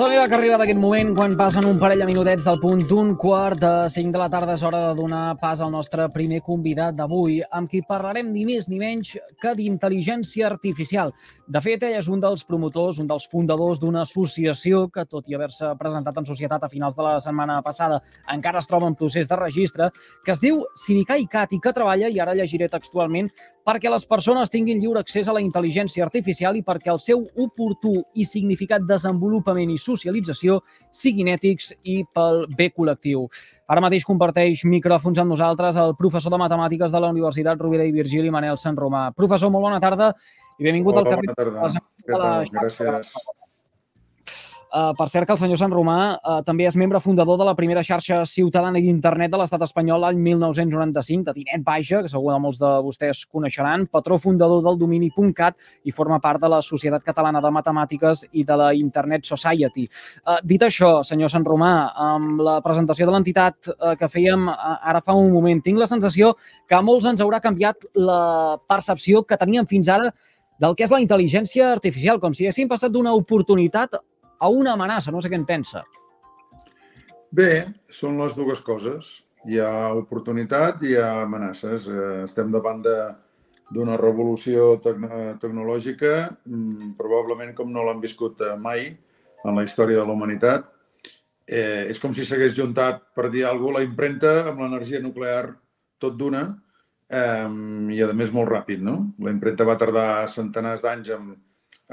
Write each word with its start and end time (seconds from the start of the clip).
Som-hi, 0.00 0.16
que 0.16 0.32
ha 0.32 0.38
arribat 0.38 0.62
aquest 0.64 0.78
moment 0.80 1.10
quan 1.12 1.34
passen 1.36 1.66
un 1.68 1.76
parell 1.76 2.00
de 2.00 2.06
minutets 2.08 2.46
del 2.46 2.56
punt 2.62 2.86
d'un 2.88 3.10
quart 3.20 3.58
de 3.60 3.72
cinc 3.92 4.14
de 4.14 4.20
la 4.22 4.30
tarda. 4.32 4.54
És 4.56 4.62
hora 4.64 4.78
de 4.86 4.94
donar 4.96 5.34
pas 5.36 5.60
al 5.60 5.68
nostre 5.74 6.06
primer 6.14 6.38
convidat 6.46 6.96
d'avui, 6.96 7.34
amb 7.58 7.68
qui 7.68 7.82
parlarem 7.84 8.30
ni 8.32 8.46
més 8.48 8.64
ni 8.72 8.78
menys 8.80 9.10
que 9.42 9.52
d'intel·ligència 9.58 10.46
artificial. 10.48 11.12
De 11.44 11.60
fet, 11.60 11.84
ell 11.84 11.98
és 11.98 12.08
un 12.08 12.24
dels 12.24 12.46
promotors, 12.48 12.96
un 12.96 13.10
dels 13.12 13.28
fundadors 13.28 13.82
d'una 13.82 14.06
associació 14.08 14.86
que, 14.88 15.04
tot 15.04 15.28
i 15.28 15.36
haver-se 15.36 15.74
presentat 15.76 16.16
en 16.16 16.30
societat 16.32 16.64
a 16.64 16.72
finals 16.72 16.96
de 16.96 17.04
la 17.04 17.18
setmana 17.20 17.60
passada, 17.60 18.00
encara 18.32 18.64
es 18.64 18.72
troba 18.72 18.88
en 18.88 18.96
procés 18.96 19.28
de 19.28 19.36
registre, 19.36 19.90
que 20.24 20.32
es 20.32 20.40
diu 20.40 20.64
Civica 20.80 21.20
Cat 21.28 21.52
i 21.52 21.60
que 21.60 21.76
treballa, 21.76 22.08
i 22.08 22.24
ara 22.24 22.38
llegiré 22.40 22.72
textualment, 22.72 23.28
perquè 23.66 23.90
les 23.92 24.06
persones 24.08 24.50
tinguin 24.50 24.80
lliure 24.80 25.00
accés 25.00 25.28
a 25.28 25.34
la 25.36 25.42
intel·ligència 25.44 26.04
artificial 26.04 26.56
i 26.56 26.64
perquè 26.66 26.92
el 26.92 27.00
seu 27.02 27.22
oportú 27.44 27.94
i 28.14 28.24
significat 28.24 28.86
desenvolupament 28.88 29.70
i 29.72 29.78
socialització 29.78 30.60
siguin 30.90 31.30
ètics 31.32 31.72
i 31.84 32.00
pel 32.14 32.46
bé 32.56 32.70
col·lectiu. 32.74 33.26
Ara 33.70 33.84
mateix 33.84 34.06
comparteix 34.08 34.64
micròfons 34.66 35.20
amb 35.22 35.34
nosaltres 35.34 35.78
el 35.78 35.94
professor 35.98 36.32
de 36.34 36.40
Matemàtiques 36.42 36.92
de 36.92 37.02
la 37.02 37.12
Universitat 37.14 37.60
Rovira 37.60 37.86
i 37.86 37.94
Virgili, 37.94 38.30
Manel 38.30 38.58
Sant 38.58 38.78
Romà. 38.78 39.10
Professor, 39.16 39.52
molt 39.52 39.68
bona 39.68 39.82
tarda 39.82 40.14
i 40.58 40.66
benvingut 40.66 40.96
Hola, 40.96 41.04
al 41.04 41.12
carrer. 41.14 41.34
Bona 41.34 41.68
tarda. 41.68 41.84
Què 42.06 42.16
tal? 42.16 42.50
Gràcies. 42.56 43.14
Uh, 44.70 44.92
per 44.94 45.08
cert 45.10 45.26
que 45.26 45.34
el 45.34 45.38
senyor 45.40 45.58
Sant 45.58 45.72
Romà 45.74 45.96
uh, 46.14 46.36
també 46.46 46.62
és 46.68 46.76
membre 46.78 47.00
fundador 47.02 47.40
de 47.40 47.46
la 47.48 47.56
primera 47.58 47.82
xarxa 47.82 48.20
ciutadana 48.28 48.78
d'internet 48.78 49.32
de 49.32 49.40
l'estat 49.40 49.64
espanyol 49.66 50.04
l'any 50.04 50.20
1995, 50.22 51.24
de 51.26 51.34
Tinet 51.34 51.64
Baixa, 51.66 52.04
que 52.04 52.12
segur 52.12 52.30
que 52.30 52.38
molts 52.44 52.60
de 52.62 52.70
vostès 52.86 53.24
coneixeran, 53.26 53.88
patró 53.90 54.18
fundador 54.22 54.62
del 54.62 54.78
domini.cat 54.78 55.58
i 55.82 55.90
forma 55.90 56.20
part 56.22 56.38
de 56.38 56.52
la 56.54 56.62
Societat 56.62 57.02
Catalana 57.02 57.42
de 57.42 57.50
Matemàtiques 57.50 58.28
i 58.30 58.44
de 58.46 58.58
la 58.60 58.70
Internet 58.78 59.26
Society. 59.26 59.88
Uh, 60.22 60.38
dit 60.46 60.62
això, 60.62 61.00
senyor 61.02 61.34
Sant 61.34 61.46
Romà, 61.50 61.72
amb 62.14 62.44
la 62.46 62.60
presentació 62.62 63.08
de 63.10 63.16
l'entitat 63.16 63.72
uh, 63.74 63.96
que 63.98 64.06
fèiem 64.12 64.46
uh, 64.52 64.76
ara 64.86 65.02
fa 65.02 65.18
un 65.18 65.32
moment, 65.34 65.64
tinc 65.66 65.82
la 65.82 65.90
sensació 65.90 66.36
que 66.70 66.78
a 66.78 66.84
molts 66.86 67.10
ens 67.10 67.24
haurà 67.24 67.42
canviat 67.42 67.90
la 67.98 68.60
percepció 68.70 69.24
que 69.26 69.40
teníem 69.40 69.66
fins 69.66 69.90
ara 69.90 70.14
del 70.60 70.76
que 70.76 70.84
és 70.84 70.92
la 70.92 71.00
intel·ligència 71.00 71.72
artificial, 71.72 72.20
com 72.20 72.34
si 72.36 72.44
haguéssim 72.46 72.68
passat 72.68 72.92
d'una 72.92 73.16
oportunitat 73.16 73.96
a 74.40 74.48
una 74.48 74.74
amenaça. 74.74 75.12
No 75.12 75.20
sé 75.20 75.30
què 75.30 75.38
en 75.38 75.46
pensa. 75.48 75.84
Bé, 77.30 77.50
són 77.86 78.18
les 78.18 78.34
dues 78.34 78.62
coses. 78.66 79.20
Hi 79.46 79.60
ha 79.62 79.92
oportunitat 79.96 80.82
i 80.84 80.94
hi 80.94 80.96
ha 80.98 81.22
amenaces. 81.22 81.86
Eh, 81.88 82.24
estem 82.24 82.50
davant 82.52 82.82
d'una 82.82 83.98
revolució 84.00 84.72
tecno 84.82 85.36
tecnològica, 85.40 86.14
mm, 86.44 86.94
probablement 86.98 87.54
com 87.54 87.70
no 87.72 87.84
l'han 87.86 88.02
viscut 88.02 88.40
eh, 88.42 88.56
mai 88.58 88.88
en 89.44 89.56
la 89.56 89.64
història 89.64 90.00
de 90.00 90.06
la 90.06 90.16
humanitat. 90.16 90.66
Eh, 91.46 91.86
és 91.90 91.98
com 91.98 92.12
si 92.14 92.24
s'hagués 92.24 92.56
juntat, 92.56 93.02
per 93.14 93.30
dir 93.30 93.44
alguna 93.44 93.78
cosa, 93.78 93.78
la 93.78 93.86
impremta 93.86 94.32
amb 94.50 94.60
l'energia 94.60 95.00
nuclear 95.02 95.54
tot 95.98 96.16
d'una 96.18 96.42
eh, 97.10 97.48
i, 97.94 98.02
a 98.02 98.12
més, 98.12 98.32
molt 98.32 98.50
ràpid. 98.50 98.82
No? 98.82 99.14
La 99.18 99.30
impremta 99.30 99.66
va 99.66 99.78
tardar 99.78 100.28
centenars 100.28 100.82
d'anys 100.82 101.14
en, 101.16 101.32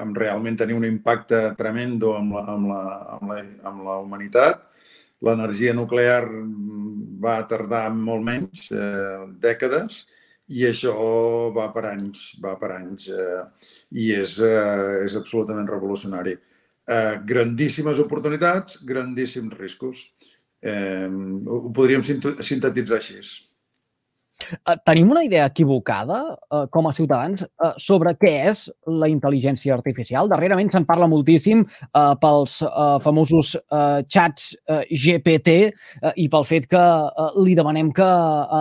amb 0.01 0.17
realment 0.17 0.57
tenir 0.59 0.75
un 0.77 0.85
impacte 0.87 1.41
tremendo 1.59 2.13
amb 2.17 2.35
la, 2.37 2.43
amb 2.53 2.69
la, 2.71 2.81
amb 3.17 3.31
la, 3.31 3.39
amb 3.71 3.85
la 3.87 3.97
humanitat. 4.03 4.63
L'energia 5.25 5.73
nuclear 5.73 6.21
va 7.23 7.39
tardar 7.49 7.87
molt 7.93 8.25
menys, 8.25 8.69
eh, 8.71 9.25
dècades, 9.41 10.03
i 10.53 10.63
això 10.67 10.93
va 11.55 11.67
per 11.73 11.87
anys, 11.89 12.29
va 12.43 12.53
per 12.59 12.71
anys, 12.77 13.09
eh, 13.09 13.41
i 13.91 14.11
és, 14.15 14.37
eh, 14.39 15.03
és 15.03 15.17
absolutament 15.17 15.67
revolucionari. 15.67 16.37
Eh, 16.87 17.17
grandíssimes 17.25 17.99
oportunitats, 17.99 18.79
grandíssims 18.85 19.57
riscos. 19.57 20.05
Eh, 20.61 21.09
ho 21.09 21.71
podríem 21.73 22.03
sintetitzar 22.03 23.01
així. 23.01 23.19
Eh, 24.47 24.75
tenim 24.85 25.09
una 25.11 25.23
idea 25.25 25.45
equivocada 25.45 26.37
eh, 26.51 26.65
com 26.71 26.87
a 26.87 26.93
ciutadans 26.93 27.43
eh, 27.43 27.71
sobre 27.81 28.13
què 28.19 28.33
és 28.51 28.63
la 28.85 29.09
intel·ligència 29.11 29.73
artificial. 29.75 30.29
Darrerament 30.29 30.69
se'n 30.71 30.85
parla 30.87 31.09
moltíssim 31.09 31.63
eh, 31.65 32.13
pels 32.21 32.59
eh, 32.63 32.97
famosos 33.03 33.55
eh, 33.57 34.03
xats 34.07 34.51
eh, 34.69 34.83
GPT 34.93 35.55
eh, 35.67 36.13
i 36.23 36.27
pel 36.31 36.45
fet 36.47 36.69
que 36.71 36.83
eh, 36.83 37.29
li 37.43 37.57
demanem 37.57 37.91
que 37.95 38.09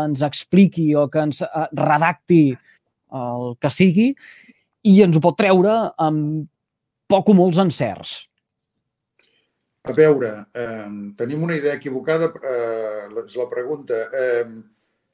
ens 0.00 0.24
expliqui 0.26 0.88
o 0.96 1.06
que 1.12 1.26
ens 1.28 1.42
eh, 1.44 1.66
redacti 1.76 2.44
el 3.16 3.52
que 3.62 3.70
sigui 3.70 4.10
i 4.86 4.94
ens 5.04 5.18
ho 5.18 5.22
pot 5.22 5.36
treure 5.38 5.76
amb 6.02 6.48
poc 7.06 7.28
o 7.30 7.36
molts 7.36 7.60
encerts. 7.62 8.16
A 9.86 9.92
veure, 9.94 10.32
eh, 10.56 10.88
tenim 11.14 11.44
una 11.46 11.54
idea 11.54 11.76
equivocada, 11.78 12.32
eh, 12.42 13.06
és 13.22 13.36
la 13.38 13.46
pregunta. 13.46 14.00
Eh, 14.10 14.46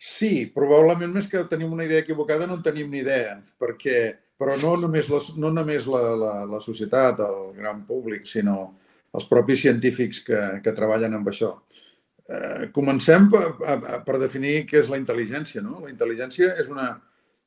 Sí, 0.02 0.48
probablement 0.50 1.12
més 1.14 1.28
que 1.30 1.44
tenim 1.46 1.70
una 1.70 1.84
idea 1.86 2.02
equivocada 2.02 2.46
no 2.48 2.56
en 2.58 2.62
tenim 2.66 2.88
ni 2.90 3.04
idea, 3.04 3.36
perquè, 3.62 3.98
però 4.34 4.56
no 4.58 4.72
només, 4.82 5.06
la, 5.12 5.20
no 5.38 5.52
només 5.54 5.86
la, 5.86 6.00
la, 6.18 6.32
la 6.50 6.58
societat, 6.64 7.20
el 7.22 7.52
gran 7.54 7.84
públic, 7.86 8.26
sinó 8.26 8.56
els 9.14 9.28
propis 9.30 9.62
científics 9.62 10.24
que, 10.26 10.40
que 10.64 10.74
treballen 10.74 11.14
amb 11.20 11.30
això. 11.30 11.52
Eh, 12.26 12.66
comencem 12.74 13.28
per, 13.30 13.44
per 14.02 14.18
definir 14.18 14.64
què 14.66 14.80
és 14.80 14.90
la 14.90 14.98
intel·ligència. 14.98 15.62
No? 15.62 15.78
La 15.84 15.92
intel·ligència 15.92 16.50
és 16.58 16.70
una, 16.72 16.88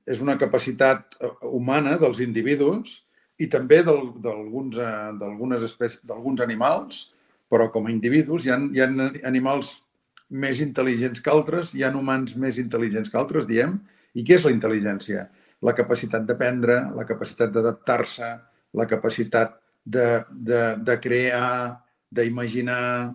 és 0.08 0.24
una 0.24 0.38
capacitat 0.40 1.20
eh, 1.20 1.34
humana 1.52 1.98
dels 2.00 2.24
individus 2.24 3.02
i 3.36 3.50
també 3.52 3.82
eh, 3.84 5.60
espècies, 5.60 6.06
d'alguns 6.08 6.46
animals, 6.46 7.10
però 7.52 7.68
com 7.74 7.90
a 7.90 7.92
individus 7.92 8.46
hi 8.46 8.56
ha, 8.56 8.62
hi 8.72 8.86
ha 8.86 8.90
animals 9.28 9.82
més 10.30 10.62
intel·ligents 10.64 11.22
que 11.22 11.32
altres, 11.32 11.74
hi 11.76 11.84
ha 11.86 11.92
humans 11.96 12.36
més 12.42 12.58
intel·ligents 12.62 13.12
que 13.12 13.20
altres, 13.20 13.48
diem. 13.50 13.78
I 14.16 14.24
què 14.26 14.38
és 14.38 14.46
la 14.46 14.54
intel·ligència? 14.54 15.28
La 15.66 15.76
capacitat 15.78 16.26
d'aprendre, 16.26 16.80
la 16.96 17.06
capacitat 17.08 17.54
d'adaptar-se, 17.54 18.32
la 18.76 18.88
capacitat 18.90 19.60
de, 19.86 20.24
de, 20.32 20.64
de 20.82 20.98
crear, 21.02 21.82
d'imaginar... 22.10 23.14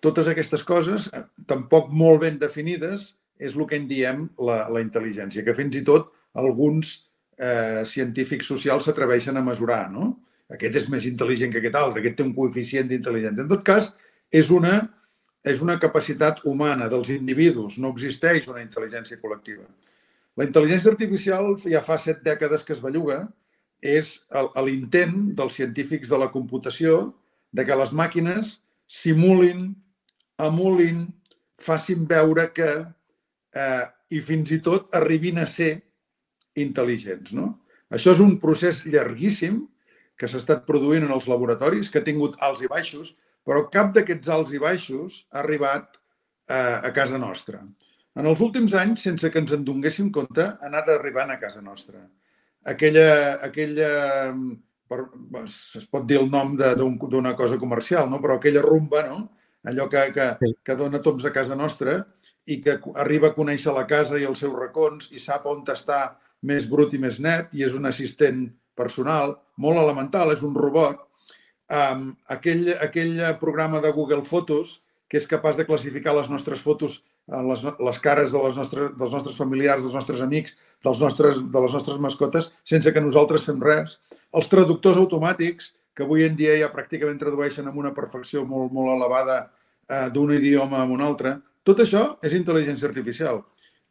Totes 0.00 0.30
aquestes 0.32 0.62
coses, 0.64 1.10
eh, 1.12 1.26
tampoc 1.44 1.90
molt 1.92 2.22
ben 2.22 2.38
definides, 2.40 3.10
és 3.36 3.52
el 3.52 3.66
que 3.68 3.76
en 3.76 3.86
diem 3.88 4.22
la, 4.40 4.62
la 4.72 4.80
intel·ligència, 4.80 5.44
que 5.44 5.52
fins 5.56 5.76
i 5.76 5.82
tot 5.84 6.08
alguns 6.40 6.94
eh, 7.36 7.82
científics 7.84 8.48
socials 8.48 8.88
s'atreveixen 8.88 9.36
a 9.36 9.44
mesurar. 9.44 9.90
No? 9.92 10.14
Aquest 10.52 10.78
és 10.80 10.88
més 10.92 11.08
intel·ligent 11.08 11.52
que 11.52 11.60
aquest 11.60 11.76
altre, 11.76 12.00
aquest 12.00 12.16
té 12.16 12.24
un 12.24 12.32
coeficient 12.36 12.88
d'intel·ligència. 12.88 13.44
En 13.44 13.52
tot 13.52 13.64
cas, 13.66 13.90
és 14.32 14.48
una 14.54 14.78
és 15.44 15.62
una 15.64 15.78
capacitat 15.80 16.42
humana 16.44 16.88
dels 16.92 17.10
individus, 17.14 17.78
no 17.78 17.92
existeix 17.94 18.48
una 18.50 18.62
intel·ligència 18.64 19.20
col·lectiva. 19.20 19.64
La 20.36 20.46
intel·ligència 20.46 20.92
artificial 20.92 21.54
ja 21.64 21.80
fa 21.84 21.96
set 21.98 22.20
dècades 22.24 22.64
que 22.64 22.74
es 22.76 22.82
belluga, 22.84 23.24
és 23.80 24.20
l'intent 24.60 25.30
dels 25.36 25.56
científics 25.56 26.10
de 26.10 26.18
la 26.20 26.28
computació 26.32 27.14
de 27.52 27.64
que 27.64 27.76
les 27.76 27.94
màquines 27.96 28.58
simulin, 28.86 29.70
emulin, 30.38 31.06
facin 31.60 32.04
veure 32.08 32.50
que 32.52 32.68
eh, 33.56 33.86
i 34.10 34.20
fins 34.20 34.52
i 34.52 34.60
tot 34.64 34.92
arribin 34.96 35.40
a 35.40 35.46
ser 35.48 35.80
intel·ligents. 36.60 37.32
No? 37.36 37.54
Això 37.90 38.12
és 38.14 38.20
un 38.22 38.36
procés 38.42 38.84
llarguíssim 38.86 39.62
que 40.20 40.28
s'ha 40.28 40.40
estat 40.42 40.66
produint 40.68 41.06
en 41.06 41.12
els 41.14 41.28
laboratoris, 41.30 41.88
que 41.88 42.00
ha 42.00 42.06
tingut 42.06 42.36
alts 42.44 42.64
i 42.66 42.68
baixos, 42.70 43.14
però 43.46 43.66
cap 43.72 43.92
d'aquests 43.96 44.30
alts 44.32 44.54
i 44.56 44.62
baixos 44.62 45.24
ha 45.32 45.40
arribat 45.44 45.96
a, 46.48 46.86
a 46.88 46.90
casa 46.96 47.18
nostra. 47.18 47.62
En 48.18 48.26
els 48.26 48.40
últims 48.42 48.74
anys, 48.74 49.04
sense 49.06 49.30
que 49.30 49.40
ens 49.40 49.52
en 49.54 49.64
donguéssim 49.64 50.10
compte, 50.14 50.44
ha 50.44 50.68
anat 50.68 50.90
arribant 50.96 51.30
a 51.30 51.38
casa 51.40 51.62
nostra. 51.62 52.02
Aquella, 52.68 53.38
aquella 53.46 53.90
per, 54.90 55.04
es 55.46 55.86
pot 55.90 56.06
dir 56.08 56.18
el 56.20 56.30
nom 56.30 56.56
d'una 56.58 57.36
cosa 57.38 57.58
comercial, 57.58 58.10
no? 58.10 58.18
però 58.22 58.36
aquella 58.36 58.64
rumba, 58.64 59.04
no? 59.06 59.20
allò 59.70 59.86
que, 59.92 60.06
que, 60.16 60.26
sí. 60.40 60.50
que 60.64 60.76
dona 60.76 61.00
tops 61.04 61.28
a 61.28 61.34
casa 61.34 61.56
nostra 61.56 62.00
i 62.50 62.58
que 62.64 62.78
arriba 62.98 63.30
a 63.30 63.36
conèixer 63.36 63.74
la 63.76 63.86
casa 63.86 64.18
i 64.18 64.26
els 64.26 64.40
seus 64.42 64.56
racons 64.56 65.10
i 65.12 65.20
sap 65.22 65.46
on 65.46 65.62
està 65.68 66.00
més 66.48 66.66
brut 66.68 66.94
i 66.96 67.00
més 67.00 67.20
net 67.20 67.52
i 67.54 67.64
és 67.66 67.76
un 67.76 67.86
assistent 67.86 68.48
personal 68.74 69.36
molt 69.60 69.78
elemental, 69.78 70.32
és 70.32 70.42
un 70.42 70.56
robot 70.56 71.04
um, 71.70 72.10
aquell, 72.28 72.68
aquell 72.82 73.18
programa 73.40 73.80
de 73.80 73.92
Google 73.94 74.22
Fotos 74.26 74.80
que 75.10 75.18
és 75.18 75.26
capaç 75.26 75.58
de 75.58 75.66
classificar 75.66 76.14
les 76.14 76.28
nostres 76.30 76.62
fotos, 76.62 77.00
eh, 77.26 77.42
les, 77.42 77.64
les 77.66 77.98
cares 77.98 78.30
de 78.30 78.42
les 78.44 78.58
nostres, 78.62 78.92
dels 78.94 79.14
nostres 79.18 79.36
familiars, 79.36 79.82
dels 79.82 79.96
nostres 79.98 80.22
amics, 80.22 80.54
dels 80.86 81.02
nostres, 81.02 81.40
de 81.42 81.62
les 81.64 81.74
nostres 81.74 81.98
mascotes, 81.98 82.52
sense 82.62 82.92
que 82.94 83.02
nosaltres 83.02 83.44
fem 83.48 83.58
res. 83.64 83.96
Els 84.30 84.50
traductors 84.52 85.00
automàtics, 85.02 85.72
que 85.98 86.06
avui 86.06 86.22
en 86.22 86.38
dia 86.38 86.54
ja 86.60 86.70
pràcticament 86.70 87.18
tradueixen 87.18 87.66
amb 87.66 87.82
una 87.82 87.90
perfecció 87.92 88.44
molt, 88.46 88.70
molt 88.72 88.94
elevada 88.94 89.40
eh, 89.42 90.06
d'un 90.14 90.30
idioma 90.38 90.84
a 90.84 90.86
un 90.86 91.02
altre, 91.02 91.40
tot 91.66 91.82
això 91.82 92.04
és 92.22 92.38
intel·ligència 92.38 92.86
artificial. 92.88 93.42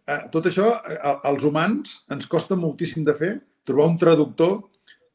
Eh, 0.07 0.21
tot 0.31 0.47
això, 0.47 0.71
eh, 0.71 0.99
als 1.27 1.43
humans, 1.43 1.99
ens 2.15 2.31
costa 2.31 2.55
moltíssim 2.55 3.03
de 3.03 3.19
fer, 3.19 3.33
trobar 3.67 3.91
un 3.91 3.99
traductor, 3.99 4.61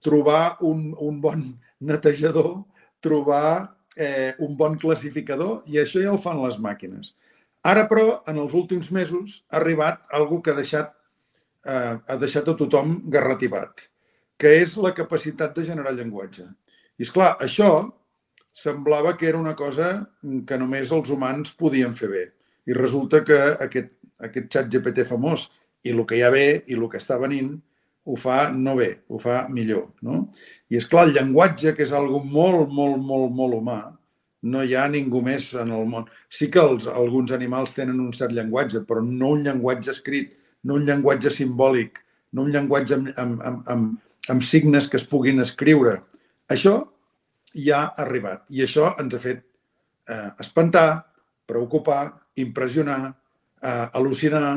trobar 0.05 0.59
un, 0.69 0.91
un 1.01 1.17
bon 1.25 1.49
netejador, 1.85 2.65
trobar 3.05 3.77
eh, 3.97 4.35
un 4.43 4.57
bon 4.57 4.79
classificador 4.81 5.63
i 5.71 5.79
això 5.83 6.03
ja 6.03 6.13
ho 6.15 6.21
fan 6.21 6.41
les 6.43 6.59
màquines. 6.63 7.15
Ara, 7.65 7.87
però, 7.89 8.21
en 8.29 8.39
els 8.43 8.55
últims 8.57 8.91
mesos 8.93 9.41
ha 9.49 9.59
arribat 9.61 10.03
algo 10.13 10.43
que 10.43 10.53
ha 10.53 10.59
deixat, 10.59 10.93
eh, 11.65 11.97
ha 11.97 12.17
deixat 12.21 12.49
a 12.49 12.57
tothom 12.59 12.99
garrativat, 13.13 13.89
que 14.37 14.57
és 14.61 14.77
la 14.77 14.93
capacitat 14.97 15.55
de 15.57 15.65
generar 15.65 15.95
llenguatge. 15.97 16.45
I, 16.99 17.07
és 17.07 17.13
clar 17.15 17.35
això 17.43 17.71
semblava 18.55 19.17
que 19.19 19.27
era 19.27 19.41
una 19.41 19.57
cosa 19.59 20.07
que 20.47 20.59
només 20.61 20.93
els 20.95 21.11
humans 21.11 21.55
podien 21.59 21.95
fer 21.97 22.11
bé. 22.13 22.25
I 22.71 22.77
resulta 22.77 23.25
que 23.27 23.39
aquest, 23.61 23.97
aquest 24.23 24.53
xat 24.53 24.69
GPT 24.71 25.07
famós 25.09 25.49
i 25.85 25.93
el 25.93 26.05
que 26.09 26.21
ja 26.21 26.31
ve 26.33 26.63
i 26.69 26.77
el 26.77 26.87
que 26.89 27.01
està 27.01 27.19
venint 27.21 27.57
ho 28.05 28.17
fa 28.21 28.51
no 28.53 28.77
bé, 28.77 28.91
ho 29.09 29.19
fa 29.19 29.47
millor. 29.49 29.89
No? 30.05 30.29
I 30.75 30.81
és 30.81 30.89
clar, 30.91 31.05
el 31.07 31.15
llenguatge, 31.15 31.75
que 31.77 31.85
és 31.87 31.93
algo 31.95 32.19
molt, 32.27 32.73
molt, 32.75 32.99
molt, 32.99 33.31
molt 33.39 33.59
humà, 33.61 33.79
no 34.51 34.63
hi 34.65 34.75
ha 34.77 34.89
ningú 34.91 35.23
més 35.25 35.53
en 35.61 35.71
el 35.73 35.87
món. 35.89 36.09
Sí 36.29 36.51
que 36.53 36.61
els, 36.61 36.89
alguns 36.91 37.33
animals 37.37 37.77
tenen 37.77 38.01
un 38.03 38.11
cert 38.17 38.35
llenguatge, 38.35 38.83
però 38.89 39.05
no 39.05 39.31
un 39.37 39.45
llenguatge 39.47 39.93
escrit, 39.95 40.35
no 40.67 40.81
un 40.81 40.89
llenguatge 40.89 41.31
simbòlic, 41.31 42.01
no 42.35 42.45
un 42.45 42.53
llenguatge 42.53 42.99
amb, 42.99 43.13
amb, 43.21 43.47
amb, 43.47 43.71
amb, 43.71 43.95
amb 44.35 44.45
signes 44.45 44.91
que 44.91 44.99
es 44.99 45.07
puguin 45.09 45.41
escriure. 45.45 46.01
Això 46.51 46.77
ja 47.55 47.85
ha 47.87 48.03
arribat 48.03 48.43
i 48.51 48.65
això 48.65 48.91
ens 49.01 49.15
ha 49.15 49.23
fet 49.23 49.45
eh, 50.11 50.31
espantar, 50.43 51.05
preocupar, 51.47 52.03
impressionar, 52.43 53.15
eh, 53.63 53.87
al·lucinar 53.95 54.49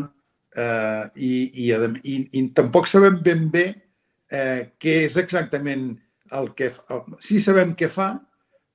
eh, 0.58 1.04
i, 1.16 1.31
i, 1.68 1.69
i, 1.72 2.18
i 2.40 2.44
tampoc 2.58 2.90
sabem 2.90 3.22
ben 3.24 3.48
bé 3.54 3.68
eh, 4.31 4.74
què 4.81 5.04
és 5.06 5.18
exactament 5.22 5.92
el 6.31 6.53
que... 6.56 6.71
El, 6.94 7.03
sí 7.24 7.39
sabem 7.44 7.74
què 7.77 7.89
fa, 7.91 8.13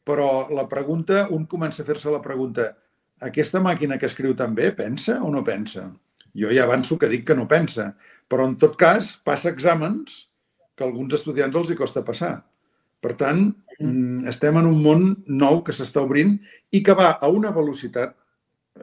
però 0.06 0.48
la 0.54 0.66
pregunta, 0.70 1.26
un 1.34 1.46
comença 1.50 1.82
a 1.82 1.86
fer-se 1.86 2.10
la 2.10 2.22
pregunta, 2.24 2.72
aquesta 3.22 3.60
màquina 3.62 3.98
que 3.98 4.08
escriu 4.10 4.34
també 4.38 4.72
pensa 4.76 5.20
o 5.22 5.30
no 5.30 5.44
pensa? 5.46 5.86
Jo 6.34 6.50
ja 6.54 6.64
avanço 6.64 6.98
que 6.98 7.10
dic 7.12 7.26
que 7.28 7.36
no 7.38 7.46
pensa, 7.48 7.92
però 8.28 8.48
en 8.48 8.56
tot 8.58 8.74
cas 8.80 9.14
passa 9.24 9.52
exàmens 9.52 10.26
que 10.74 10.84
alguns 10.86 11.14
estudiants 11.18 11.56
els 11.58 11.70
hi 11.70 11.78
costa 11.78 12.02
passar. 12.04 12.38
Per 13.02 13.14
tant, 13.18 13.44
mm, 13.78 14.26
estem 14.30 14.56
en 14.58 14.66
un 14.66 14.82
món 14.82 15.04
nou 15.26 15.62
que 15.62 15.74
s'està 15.74 16.02
obrint 16.02 16.38
i 16.70 16.82
que 16.82 16.94
va 16.94 17.12
a 17.20 17.28
una 17.28 17.52
velocitat 17.52 18.14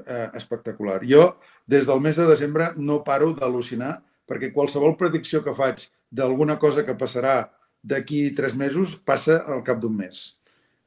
eh, 0.05 0.29
espectacular. 0.35 1.01
Jo, 1.03 1.39
des 1.67 1.87
del 1.87 2.01
mes 2.01 2.15
de 2.15 2.27
desembre, 2.29 2.71
no 2.77 3.03
paro 3.03 3.33
d'al·lucinar 3.33 3.99
perquè 4.29 4.51
qualsevol 4.53 4.95
predicció 4.97 5.41
que 5.43 5.55
faig 5.57 5.87
d'alguna 6.11 6.59
cosa 6.59 6.85
que 6.85 6.97
passarà 6.97 7.49
d'aquí 7.83 8.29
tres 8.35 8.55
mesos 8.55 8.95
passa 8.95 9.41
al 9.47 9.63
cap 9.65 9.79
d'un 9.81 9.95
mes 9.95 10.23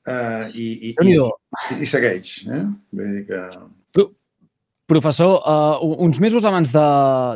eh, 0.07 0.49
i, 0.55 0.67
i, 0.91 0.97
i, 1.07 1.15
i, 1.81 1.87
segueix. 1.89 2.43
Eh? 2.49 2.65
Vull 2.93 3.15
dir 3.19 3.25
que... 3.31 3.45
Professor, 4.93 5.39
uh, 5.49 5.79
uns 6.05 6.19
mesos 6.21 6.45
abans 6.45 6.69
de, 6.75 6.87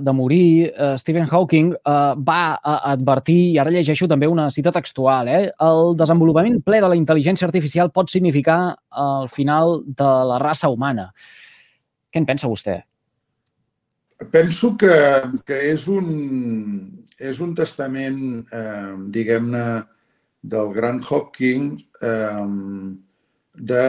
de 0.05 0.13
morir, 0.13 0.73
uh, 0.77 0.97
Stephen 1.01 1.29
Hawking 1.31 1.71
uh, 1.73 2.13
va 2.21 2.59
uh, 2.59 2.75
advertir, 2.91 3.55
i 3.55 3.61
ara 3.63 3.73
llegeixo 3.73 4.09
també 4.11 4.29
una 4.29 4.51
cita 4.53 4.73
textual, 4.75 5.31
eh? 5.31 5.47
el 5.65 5.95
desenvolupament 5.97 6.59
ple 6.67 6.83
de 6.85 6.91
la 6.91 6.99
intel·ligència 6.99 7.49
artificial 7.49 7.89
pot 7.95 8.13
significar 8.13 8.75
el 8.93 9.31
final 9.33 9.79
de 9.87 10.11
la 10.33 10.41
raça 10.43 10.69
humana. 10.69 11.07
Què 12.13 12.21
en 12.21 12.29
pensa 12.29 12.51
vostè? 12.51 12.77
Penso 14.35 14.75
que, 14.77 14.93
que 15.49 15.63
és, 15.71 15.87
un, 15.89 16.13
és 17.19 17.41
un 17.41 17.55
testament, 17.57 18.47
eh, 18.53 18.95
diguem-ne, 19.13 19.67
del 20.47 20.73
gran 20.73 21.01
Hawking 21.03 21.73
eh, 22.03 22.47
de, 23.57 23.87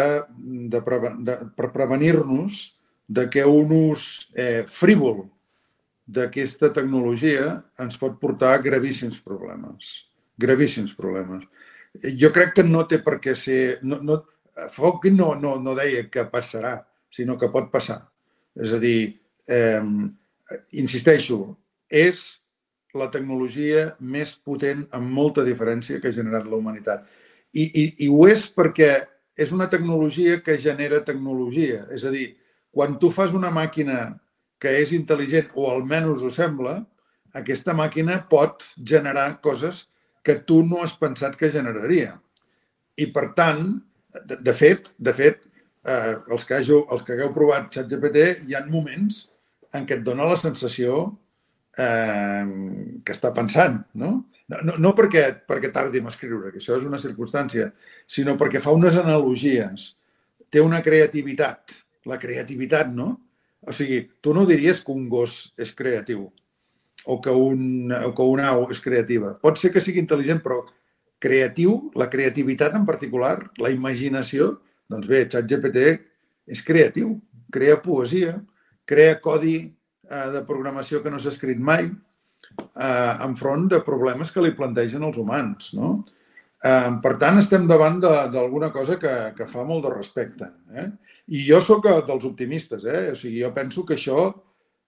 de, 0.73 0.81
de, 1.27 1.35
per 1.55 1.71
prevenir-nos 1.73 2.61
de 3.07 3.27
que 3.29 3.43
un 3.45 3.73
ús 3.91 4.31
eh, 4.35 4.63
frívol 4.67 5.27
d'aquesta 6.07 6.71
tecnologia 6.73 7.59
ens 7.83 7.99
pot 7.99 8.17
portar 8.19 8.55
a 8.55 8.63
gravíssims 8.63 9.19
problemes. 9.23 10.07
Gravíssims 10.39 10.95
problemes. 10.95 11.45
Jo 12.17 12.31
crec 12.33 12.55
que 12.57 12.65
no 12.65 12.85
té 12.87 13.01
per 13.03 13.19
què 13.21 13.35
ser... 13.35 13.79
No, 13.83 13.99
no, 14.01 14.21
Hawking 14.57 15.17
no, 15.19 15.35
no, 15.37 15.57
no 15.61 15.75
deia 15.77 16.07
que 16.09 16.23
passarà, 16.31 16.79
sinó 17.13 17.37
que 17.37 17.51
pot 17.53 17.69
passar. 17.69 17.99
És 18.57 18.73
a 18.73 18.79
dir, 18.81 19.19
eh, 19.45 19.83
insisteixo, 20.81 21.51
és 21.85 22.23
la 22.97 23.09
tecnologia 23.13 23.91
més 23.99 24.33
potent 24.35 24.85
amb 24.97 25.13
molta 25.13 25.45
diferència 25.45 26.01
que 26.01 26.09
ha 26.09 26.15
generat 26.15 26.47
la 26.49 26.57
humanitat. 26.59 27.05
I, 27.53 27.63
i, 27.63 27.83
I 28.05 28.09
ho 28.11 28.25
és 28.29 28.47
perquè 28.53 28.91
és 29.37 29.53
una 29.53 29.69
tecnologia 29.69 30.41
que 30.43 30.57
genera 30.59 31.03
tecnologia. 31.05 31.85
És 31.93 32.03
a 32.05 32.11
dir, 32.13 32.31
quan 32.73 32.97
tu 32.99 33.11
fas 33.13 33.35
una 33.37 33.51
màquina 33.53 34.17
que 34.61 34.73
és 34.81 34.93
intel·ligent, 34.97 35.51
o 35.53 35.69
almenys 35.69 36.23
ho 36.25 36.31
sembla, 36.33 36.79
aquesta 37.37 37.75
màquina 37.77 38.17
pot 38.29 38.65
generar 38.77 39.37
coses 39.45 39.85
que 40.25 40.39
tu 40.47 40.63
no 40.65 40.81
has 40.83 40.95
pensat 40.97 41.37
que 41.37 41.51
generaria. 41.53 42.17
I, 42.97 43.11
per 43.13 43.29
tant, 43.37 43.77
de, 44.25 44.39
de 44.41 44.53
fet, 44.57 44.89
de 44.97 45.13
fet 45.13 45.43
eh, 45.85 46.15
els, 46.31 46.45
que 46.47 46.57
hàgiu, 46.57 46.81
els 46.91 47.05
que 47.05 47.13
hagueu 47.13 47.31
provat 47.35 47.69
ChatGPT, 47.75 48.25
hi 48.47 48.57
ha 48.57 48.65
moments 48.65 49.27
en 49.77 49.85
què 49.85 49.99
et 49.99 50.05
dona 50.05 50.27
la 50.27 50.39
sensació 50.39 51.11
eh, 51.77 52.47
que 53.05 53.15
està 53.15 53.33
pensant, 53.35 53.79
no? 53.93 54.11
No, 54.47 54.59
no, 54.63 54.77
no 54.79 54.93
perquè, 54.95 55.25
perquè 55.47 55.73
tardi 55.75 55.99
en 55.99 56.07
escriure, 56.07 56.53
que 56.53 56.61
això 56.61 56.77
és 56.77 56.85
una 56.87 56.99
circumstància, 57.01 57.71
sinó 58.07 58.37
perquè 58.39 58.61
fa 58.63 58.71
unes 58.75 58.95
analogies, 58.99 59.89
té 60.49 60.63
una 60.63 60.79
creativitat. 60.83 61.75
La 62.07 62.15
creativitat, 62.21 62.93
no? 62.95 63.09
O 63.67 63.73
sigui, 63.75 64.05
tu 64.23 64.31
no 64.33 64.45
diries 64.47 64.79
que 64.85 64.93
un 64.95 65.09
gos 65.11 65.51
és 65.59 65.73
creatiu 65.75 66.29
o 67.07 67.21
que, 67.21 67.31
un, 67.31 67.91
o 67.91 68.13
que 68.15 68.23
una 68.23 68.49
au 68.53 68.65
és 68.71 68.81
creativa. 68.83 69.33
Pot 69.39 69.59
ser 69.59 69.71
que 69.71 69.83
sigui 69.83 70.01
intel·ligent, 70.03 70.41
però 70.43 70.61
creatiu, 71.23 71.89
la 71.95 72.09
creativitat 72.11 72.75
en 72.75 72.85
particular, 72.87 73.49
la 73.63 73.71
imaginació, 73.73 74.57
doncs 74.91 75.07
bé, 75.07 75.23
ChatGPT 75.31 75.85
és 76.51 76.63
creatiu, 76.67 77.15
crea 77.51 77.79
poesia, 77.83 78.37
crea 78.87 79.17
codi 79.23 79.55
eh, 80.09 80.27
de 80.33 80.43
programació 80.47 81.03
que 81.03 81.11
no 81.13 81.19
s'ha 81.19 81.33
escrit 81.33 81.59
mai 81.59 81.87
eh, 81.87 83.15
enfront 83.25 83.67
de 83.71 83.81
problemes 83.85 84.31
que 84.31 84.43
li 84.43 84.55
plantegen 84.57 85.05
els 85.07 85.19
humans. 85.21 85.73
No? 85.77 85.91
Eh, 86.63 86.91
per 87.03 87.15
tant, 87.21 87.39
estem 87.41 87.67
davant 87.69 87.99
d'alguna 88.01 88.71
cosa 88.73 88.97
que, 89.01 89.13
que 89.37 89.49
fa 89.49 89.65
molt 89.67 89.85
de 89.85 89.93
respecte. 89.93 90.51
Eh? 90.73 90.89
I 91.37 91.43
jo 91.49 91.61
sóc 91.61 91.87
dels 92.07 92.27
optimistes. 92.29 92.85
Eh? 92.85 93.11
O 93.13 93.17
sigui, 93.17 93.41
jo 93.43 93.51
penso 93.55 93.85
que 93.85 93.97
això, 93.97 94.29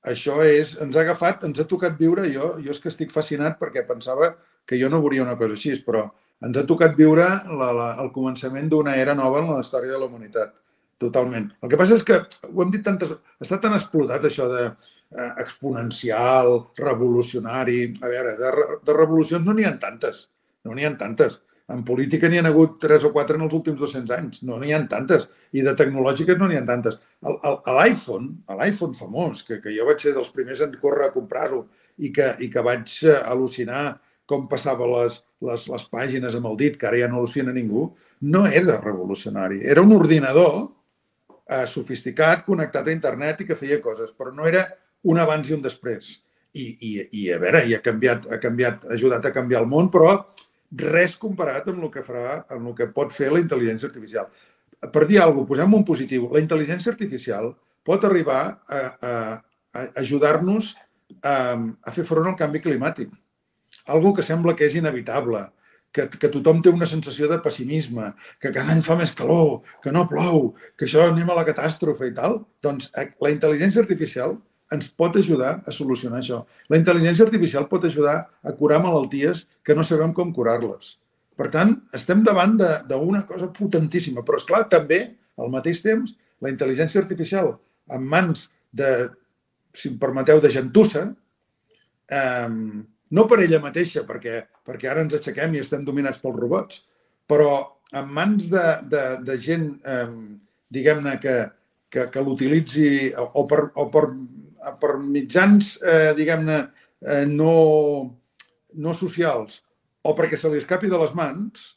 això 0.07 0.39
és, 0.45 0.77
ens 0.81 0.97
ha 0.97 1.03
agafat, 1.05 1.45
ens 1.49 1.59
ha 1.59 1.67
tocat 1.69 1.99
viure, 1.99 2.27
jo, 2.33 2.55
jo 2.63 2.73
és 2.73 2.81
que 2.81 2.91
estic 2.91 3.13
fascinat 3.15 3.59
perquè 3.61 3.85
pensava 3.87 4.33
que 4.69 4.79
jo 4.79 4.89
no 4.89 5.01
veuria 5.03 5.25
una 5.25 5.37
cosa 5.37 5.57
així, 5.57 5.73
però 5.85 6.07
ens 6.45 6.57
ha 6.57 6.65
tocat 6.67 6.95
viure 6.95 7.25
la, 7.59 7.69
la, 7.75 7.89
el 8.03 8.13
començament 8.15 8.69
d'una 8.71 8.95
era 8.95 9.15
nova 9.17 9.41
en 9.41 9.49
la 9.51 9.61
història 9.65 9.95
de 9.95 9.99
la 9.99 10.07
humanitat. 10.07 10.55
Totalment. 10.99 11.45
El 11.63 11.71
que 11.71 11.77
passa 11.79 11.95
és 11.95 12.03
que, 12.03 12.17
ho 12.51 12.63
hem 12.63 12.71
dit 12.73 12.83
tantes... 12.83 13.13
Està 13.39 13.55
tan 13.63 13.75
explotat 13.75 14.25
això 14.27 14.49
de 14.51 14.65
eh, 15.11 15.29
exponencial, 15.43 16.71
revolucionari... 16.77 17.85
A 18.01 18.11
veure, 18.11 18.35
de, 18.39 18.51
de 18.85 18.97
revolucions 18.97 19.45
no 19.45 19.55
n'hi 19.55 19.67
ha 19.67 19.75
tantes. 19.81 20.27
No 20.65 20.75
n'hi 20.75 20.87
ha 20.87 20.95
tantes. 20.97 21.39
En 21.69 21.83
política 21.85 22.29
n'hi 22.29 22.39
ha 22.41 22.45
hagut 22.49 22.79
tres 22.81 23.05
o 23.05 23.11
quatre 23.13 23.37
en 23.37 23.45
els 23.45 23.53
últims 23.53 23.79
200 23.81 24.15
anys. 24.17 24.43
No 24.49 24.57
n'hi 24.61 24.73
ha 24.73 24.81
tantes. 24.89 25.29
I 25.53 25.65
de 25.65 25.75
tecnològiques 25.77 26.37
no 26.39 26.49
n'hi 26.49 26.57
ha 26.57 26.65
tantes. 26.65 26.99
L'iPhone, 27.21 28.31
l'iPhone 28.57 28.97
famós, 28.97 29.43
que, 29.45 29.59
que 29.61 29.73
jo 29.75 29.85
vaig 29.89 30.01
ser 30.01 30.15
dels 30.17 30.33
primers 30.33 30.63
en 30.65 30.73
córrer 30.81 31.09
a 31.09 31.13
comprar-ho 31.13 31.65
i 31.99 32.13
que, 32.15 32.31
i 32.41 32.49
que 32.49 32.63
vaig 32.65 32.87
eh, 33.05 33.17
al·lucinar 33.29 33.83
com 34.29 34.45
passava 34.49 34.85
les, 34.85 35.23
les, 35.41 35.63
les 35.71 35.85
pàgines 35.89 36.35
amb 36.37 36.49
el 36.51 36.57
dit, 36.57 36.75
que 36.77 36.85
ara 36.85 36.99
ja 37.01 37.07
no 37.09 37.17
al·lucina 37.17 37.53
ningú, 37.53 37.87
no 38.29 38.43
era 38.45 38.77
revolucionari. 38.81 39.63
Era 39.65 39.81
un 39.81 39.95
ordinador 39.95 40.67
eh, 41.49 41.65
sofisticat, 41.65 42.45
connectat 42.45 42.87
a 42.87 42.93
internet 42.93 43.41
i 43.41 43.49
que 43.49 43.57
feia 43.57 43.79
coses, 43.81 44.13
però 44.13 44.33
no 44.35 44.45
era 44.49 44.67
un 45.03 45.21
abans 45.21 45.49
i 45.49 45.55
un 45.55 45.63
després. 45.63 46.17
I, 46.49 46.65
i, 46.81 46.91
i 47.21 47.25
a 47.31 47.37
veure, 47.41 47.61
i 47.69 47.75
ha 47.77 47.81
canviat, 47.85 48.25
ha 48.33 48.39
canviat, 48.41 48.87
ha 48.87 48.95
ajudat 48.95 49.25
a 49.25 49.33
canviar 49.33 49.61
el 49.61 49.69
món, 49.69 49.91
però 49.93 50.15
res 50.81 51.15
comparat 51.17 51.67
amb 51.69 51.83
el 51.83 51.91
que 51.93 52.03
farà, 52.05 52.43
amb 52.49 52.71
el 52.71 52.75
que 52.77 52.89
pot 52.93 53.13
fer 53.13 53.29
la 53.33 53.41
intel·ligència 53.41 53.89
artificial. 53.89 54.29
Per 54.79 55.05
dir 55.05 55.19
alguna 55.21 55.45
cosa, 55.45 55.49
posem 55.53 55.77
un 55.77 55.85
positiu. 55.85 56.27
La 56.33 56.41
intel·ligència 56.41 56.93
artificial 56.93 57.51
pot 57.85 58.05
arribar 58.05 58.41
a, 58.69 58.79
a, 58.79 59.13
a 59.73 59.85
ajudar-nos 60.01 60.73
a, 61.21 61.35
a 61.57 61.93
fer 61.93 62.05
front 62.07 62.29
al 62.29 62.37
canvi 62.39 62.61
climàtic. 62.63 63.13
Algo 63.89 64.13
que 64.13 64.25
sembla 64.25 64.55
que 64.55 64.67
és 64.69 64.77
inevitable, 64.77 65.47
que, 65.91 66.05
que 66.21 66.29
tothom 66.29 66.61
té 66.61 66.69
una 66.69 66.87
sensació 66.89 67.29
de 67.29 67.39
pessimisme, 67.41 68.11
que 68.41 68.51
cada 68.53 68.73
any 68.75 68.83
fa 68.85 68.97
més 68.99 69.13
calor, 69.17 69.61
que 69.83 69.93
no 69.93 70.05
plou, 70.09 70.53
que 70.77 70.85
això 70.85 71.07
anem 71.09 71.31
a 71.33 71.39
la 71.39 71.45
catàstrofe 71.47 72.11
i 72.11 72.13
tal, 72.17 72.43
doncs 72.63 72.91
eh, 72.93 73.09
la 73.23 73.33
intel·ligència 73.33 73.81
artificial 73.81 74.37
ens 74.73 74.89
pot 74.93 75.15
ajudar 75.17 75.59
a 75.65 75.73
solucionar 75.73 76.19
això. 76.21 76.43
La 76.69 76.77
intel·ligència 76.77 77.25
artificial 77.25 77.67
pot 77.69 77.85
ajudar 77.89 78.17
a 78.43 78.53
curar 78.57 78.81
malalties 78.83 79.47
que 79.65 79.75
no 79.75 79.85
sabem 79.85 80.13
com 80.13 80.33
curar-les. 80.33 80.97
Per 81.39 81.47
tant, 81.53 81.71
estem 81.95 82.21
davant 82.25 82.57
d'una 82.59 83.23
cosa 83.25 83.47
potentíssima. 83.55 84.25
Però, 84.27 84.37
és 84.37 84.45
clar 84.45 84.65
també, 84.71 84.99
al 85.39 85.51
mateix 85.53 85.81
temps, 85.85 86.13
la 86.43 86.51
intel·ligència 86.51 87.01
artificial 87.01 87.55
en 87.95 88.05
mans 88.05 88.47
de, 88.75 89.09
si 89.73 89.89
em 89.93 89.97
permeteu, 90.01 90.41
de 90.43 90.51
gentussa, 90.53 91.07
eh, 92.11 92.49
no 93.09 93.25
per 93.29 93.39
ella 93.41 93.61
mateixa, 93.63 94.05
perquè, 94.05 94.43
perquè 94.65 94.89
ara 94.91 95.05
ens 95.05 95.15
aixequem 95.17 95.55
i 95.55 95.63
estem 95.63 95.85
dominats 95.87 96.21
pels 96.21 96.37
robots, 96.37 96.83
però 97.29 97.53
en 97.97 98.11
mans 98.13 98.49
de, 98.51 98.65
de, 98.91 99.05
de 99.25 99.37
gent, 99.41 99.71
eh, 99.81 100.09
diguem-ne, 100.69 101.15
que, 101.23 101.37
que, 101.89 102.05
que 102.13 102.25
l'utilitzi 102.25 102.89
o 103.17 103.45
per, 103.49 103.63
o 103.81 103.87
per, 103.93 104.05
per 104.81 104.97
mitjans, 105.01 105.77
eh, 105.81 106.13
diguem-ne, 106.17 106.59
eh, 107.05 107.25
no, 107.25 107.55
no 108.75 108.93
socials 108.93 109.61
o 110.01 110.15
perquè 110.15 110.39
se 110.39 110.51
li 110.51 110.59
escapi 110.61 110.89
de 110.91 110.99
les 111.01 111.13
mans, 111.15 111.73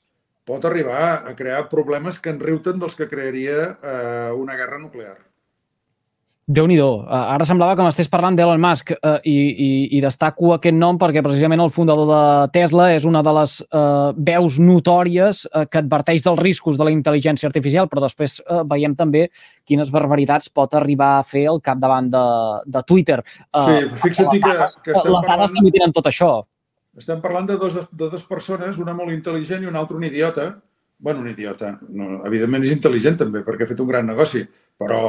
pot 0.46 0.64
arribar 0.66 1.22
a 1.26 1.34
crear 1.38 1.68
problemes 1.70 2.18
que 2.22 2.32
enriuten 2.34 2.80
dels 2.82 2.96
que 2.98 3.10
crearia 3.10 3.58
eh, 3.72 4.30
una 4.34 4.56
guerra 4.58 4.80
nuclear 4.82 5.31
déu 6.46 6.66
nhi 6.66 6.78
uh, 6.82 7.06
Ara 7.06 7.46
semblava 7.46 7.76
que 7.78 7.84
m'estés 7.86 8.08
parlant 8.10 8.34
d'Elon 8.34 8.60
Musk 8.60 8.90
uh, 8.94 9.18
i, 9.22 9.34
i, 9.34 9.68
i 9.96 10.00
destaco 10.02 10.52
aquest 10.56 10.74
nom 10.74 10.98
perquè 10.98 11.22
precisament 11.22 11.62
el 11.62 11.70
fundador 11.70 12.08
de 12.10 12.22
Tesla 12.54 12.88
és 12.96 13.06
una 13.06 13.22
de 13.22 13.34
les 13.38 13.54
uh, 13.62 14.10
veus 14.16 14.58
notòries 14.58 15.44
uh, 15.46 15.64
que 15.70 15.82
adverteix 15.82 16.24
dels 16.26 16.40
riscos 16.42 16.78
de 16.78 16.88
la 16.88 16.94
intel·ligència 16.94 17.46
artificial, 17.46 17.86
però 17.88 18.02
després 18.02 18.40
uh, 18.42 18.62
veiem 18.68 18.96
també 18.98 19.28
quines 19.68 19.92
barbaritats 19.94 20.50
pot 20.50 20.74
arribar 20.74 21.18
a 21.18 21.26
fer 21.26 21.46
el 21.52 21.62
capdavant 21.62 22.10
de, 22.10 22.24
de 22.66 22.82
Twitter. 22.88 23.20
Uh, 23.54 23.68
sí, 23.68 23.92
fixa't 24.02 24.34
que, 24.34 24.56
que 24.88 24.96
estem 24.98 25.14
les 25.14 25.28
dades 25.28 25.54
també 25.54 25.72
tenen 25.76 25.94
tot 25.94 26.10
això. 26.10 26.32
Estem 26.98 27.22
parlant 27.22 27.46
de, 27.48 27.54
dos, 27.56 27.78
de 27.88 28.10
dues 28.10 28.26
persones, 28.28 28.82
una 28.82 28.92
molt 28.96 29.14
intel·ligent 29.14 29.62
i 29.62 29.70
una 29.70 29.80
altra 29.80 29.96
un 29.96 30.04
idiota. 30.04 30.50
bueno, 31.02 31.20
un 31.20 31.28
idiota. 31.28 31.78
No, 31.90 32.20
evidentment 32.26 32.62
és 32.62 32.74
intel·ligent 32.76 33.16
també, 33.18 33.40
perquè 33.42 33.64
ha 33.64 33.70
fet 33.70 33.80
un 33.82 33.88
gran 33.88 34.06
negoci 34.06 34.44
però 34.82 35.02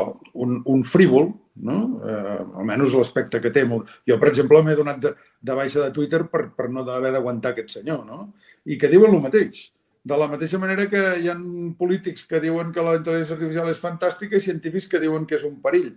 un, 0.45 0.59
un 0.69 0.83
frívol, 0.87 1.31
no? 1.65 1.77
eh, 2.05 2.39
almenys 2.61 2.95
l'aspecte 2.97 3.41
que 3.41 3.51
té. 3.53 3.65
Jo, 3.67 4.17
per 4.21 4.29
exemple, 4.31 4.61
m'he 4.63 4.77
donat 4.77 5.01
de, 5.03 5.13
de 5.41 5.57
baixa 5.57 5.83
de 5.83 5.91
Twitter 5.95 6.23
per, 6.31 6.47
per 6.55 6.69
no 6.71 6.85
haver 6.87 7.13
d'aguantar 7.15 7.53
aquest 7.53 7.79
senyor, 7.79 8.03
no? 8.07 8.33
i 8.65 8.77
que 8.79 8.91
diuen 8.91 9.13
el 9.13 9.23
mateix. 9.23 9.67
De 10.03 10.17
la 10.19 10.27
mateixa 10.27 10.59
manera 10.59 10.89
que 10.91 11.01
hi 11.23 11.29
ha 11.31 11.37
polítics 11.79 12.25
que 12.27 12.41
diuen 12.43 12.73
que 12.75 12.83
la 12.83 12.97
intel·ligència 12.97 13.37
artificial 13.37 13.69
és 13.71 13.79
fantàstica 13.79 14.35
i 14.35 14.43
científics 14.43 14.89
que 14.91 14.99
diuen 14.99 15.27
que 15.27 15.37
és 15.37 15.45
un 15.47 15.61
perill. 15.63 15.93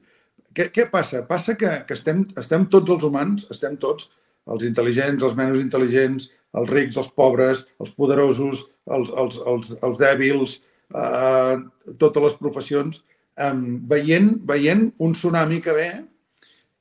Què, 0.55 0.69
què 0.73 0.87
passa? 0.93 1.25
Passa 1.27 1.57
que, 1.59 1.73
que 1.89 1.97
estem, 1.97 2.23
estem 2.39 2.69
tots 2.71 2.95
els 2.95 3.07
humans, 3.09 3.49
estem 3.51 3.75
tots, 3.83 4.13
els 4.55 4.63
intel·ligents, 4.69 5.25
els 5.27 5.35
menys 5.35 5.59
intel·ligents, 5.59 6.31
els 6.57 6.71
rics, 6.71 7.01
els 7.03 7.11
pobres, 7.19 7.65
els 7.83 7.93
poderosos, 7.99 8.63
els, 8.87 9.11
els, 9.11 9.41
els, 9.53 9.75
els 9.89 10.01
dèbils, 10.01 10.61
eh, 10.95 11.57
totes 11.99 12.29
les 12.29 12.39
professions, 12.39 13.03
um, 13.45 13.65
veient, 13.89 14.33
veient 14.49 14.87
un 15.03 15.15
tsunami 15.17 15.61
que 15.65 15.75
ve 15.77 15.91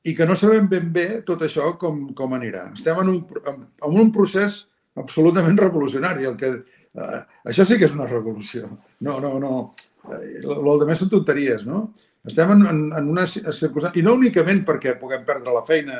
i 0.06 0.14
que 0.14 0.26
no 0.28 0.36
sabem 0.38 0.68
ben 0.70 0.92
bé 0.94 1.06
tot 1.26 1.42
això 1.42 1.72
com, 1.80 2.08
com 2.16 2.36
anirà. 2.36 2.68
Estem 2.76 3.02
en 3.02 3.12
un, 3.12 3.22
en 3.52 4.00
un 4.04 4.12
procés 4.14 4.64
absolutament 4.96 5.58
revolucionari. 5.60 6.28
El 6.28 6.36
que, 6.40 6.52
uh, 6.96 7.22
això 7.48 7.66
sí 7.66 7.78
que 7.78 7.88
és 7.88 7.96
una 7.96 8.08
revolució. 8.10 8.70
No, 9.00 9.18
no, 9.22 9.36
no. 9.42 9.54
Uh, 10.06 10.20
el 10.54 10.86
més 10.86 11.02
són 11.02 11.10
tonteries, 11.12 11.66
no? 11.66 11.88
Estem 12.26 12.52
en, 12.56 12.62
en, 12.66 12.78
en 12.98 13.10
una 13.10 13.26
circumstància, 13.26 14.00
i 14.00 14.04
no 14.06 14.16
únicament 14.18 14.64
perquè 14.66 14.96
puguem 14.98 15.22
perdre 15.26 15.54
la 15.54 15.66
feina 15.66 15.98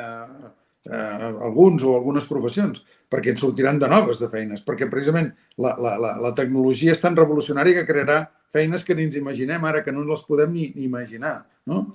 eh, 0.89 1.31
alguns 1.45 1.83
o 1.83 1.95
algunes 1.95 2.27
professions, 2.29 2.83
perquè 3.11 3.31
ens 3.33 3.43
sortiran 3.43 3.79
de 3.79 3.89
noves 3.91 4.19
de 4.19 4.29
feines, 4.31 4.63
perquè 4.65 4.89
precisament 4.91 5.29
la, 5.61 5.75
la, 5.79 5.95
la, 6.01 6.13
la 6.23 6.33
tecnologia 6.35 6.95
és 6.95 7.03
tan 7.03 7.15
revolucionària 7.15 7.79
que 7.79 7.87
crearà 7.87 8.23
feines 8.53 8.83
que 8.87 8.95
ni 8.95 9.07
ens 9.07 9.17
imaginem 9.19 9.63
ara, 9.67 9.83
que 9.83 9.93
no 9.95 10.05
les 10.07 10.23
podem 10.27 10.53
ni, 10.53 10.69
ni 10.75 10.87
imaginar, 10.87 11.41
no? 11.67 11.87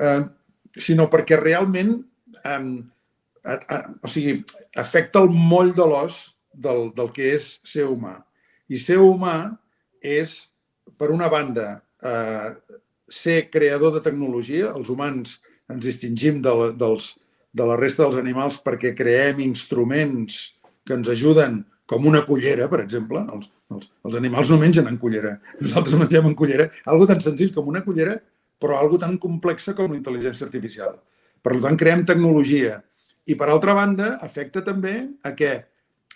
Eh, 0.00 0.22
sinó 0.76 1.08
perquè 1.12 1.38
realment 1.40 1.96
eh, 2.44 2.64
a, 3.44 3.54
a, 3.56 3.80
o 4.02 4.10
sigui, 4.10 4.40
afecta 4.78 5.22
el 5.22 5.32
moll 5.32 5.72
de 5.76 5.86
l'os 5.88 6.22
del, 6.52 6.90
del 6.96 7.12
que 7.16 7.32
és 7.34 7.52
ser 7.66 7.86
humà. 7.88 8.18
I 8.70 8.78
ser 8.78 9.00
humà 9.02 9.36
és, 10.00 10.36
per 10.98 11.10
una 11.12 11.28
banda, 11.32 11.80
eh, 12.04 12.50
ser 13.10 13.50
creador 13.50 13.96
de 13.96 14.04
tecnologia. 14.04 14.70
Els 14.76 14.90
humans 14.92 15.40
ens 15.70 15.84
distingim 15.84 16.40
de, 16.44 16.54
dels, 16.78 17.14
de 17.52 17.66
la 17.66 17.76
resta 17.78 18.04
dels 18.04 18.20
animals 18.20 18.60
perquè 18.64 18.94
creem 18.96 19.42
instruments 19.44 20.42
que 20.86 20.96
ens 20.96 21.10
ajuden 21.10 21.64
com 21.90 22.06
una 22.06 22.22
cullera, 22.26 22.68
per 22.70 22.84
exemple. 22.84 23.24
Els, 23.34 23.50
els, 23.74 23.90
els 24.06 24.18
animals 24.18 24.52
no 24.52 24.60
mengen 24.60 24.86
en 24.86 24.98
cullera. 25.02 25.36
Nosaltres 25.58 25.98
mengem 25.98 26.28
en 26.30 26.36
cullera. 26.38 26.68
Algo 26.86 27.08
tan 27.10 27.22
senzill 27.24 27.50
com 27.54 27.70
una 27.72 27.82
cullera, 27.86 28.14
però 28.62 28.78
algo 28.78 29.00
tan 29.02 29.16
complexa 29.18 29.74
com 29.74 29.90
la 29.90 29.98
intel·ligència 29.98 30.46
artificial. 30.46 30.94
Per 31.42 31.56
tant, 31.58 31.78
creem 31.80 32.04
tecnologia. 32.06 32.78
I, 33.26 33.34
per 33.34 33.48
altra 33.50 33.74
banda, 33.74 34.12
afecta 34.22 34.62
també 34.66 34.94
a 35.26 35.34
què 35.34 35.54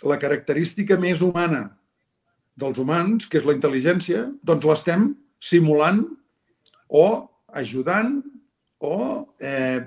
la 0.07 0.19
característica 0.21 0.99
més 1.01 1.23
humana 1.25 1.67
dels 2.61 2.79
humans, 2.79 3.27
que 3.27 3.41
és 3.41 3.47
la 3.49 3.57
intel·ligència, 3.57 4.29
doncs 4.47 4.67
l'estem 4.69 5.09
simulant 5.43 6.05
o 6.87 7.07
ajudant 7.55 8.21
o 8.85 8.97
eh, 9.43 9.83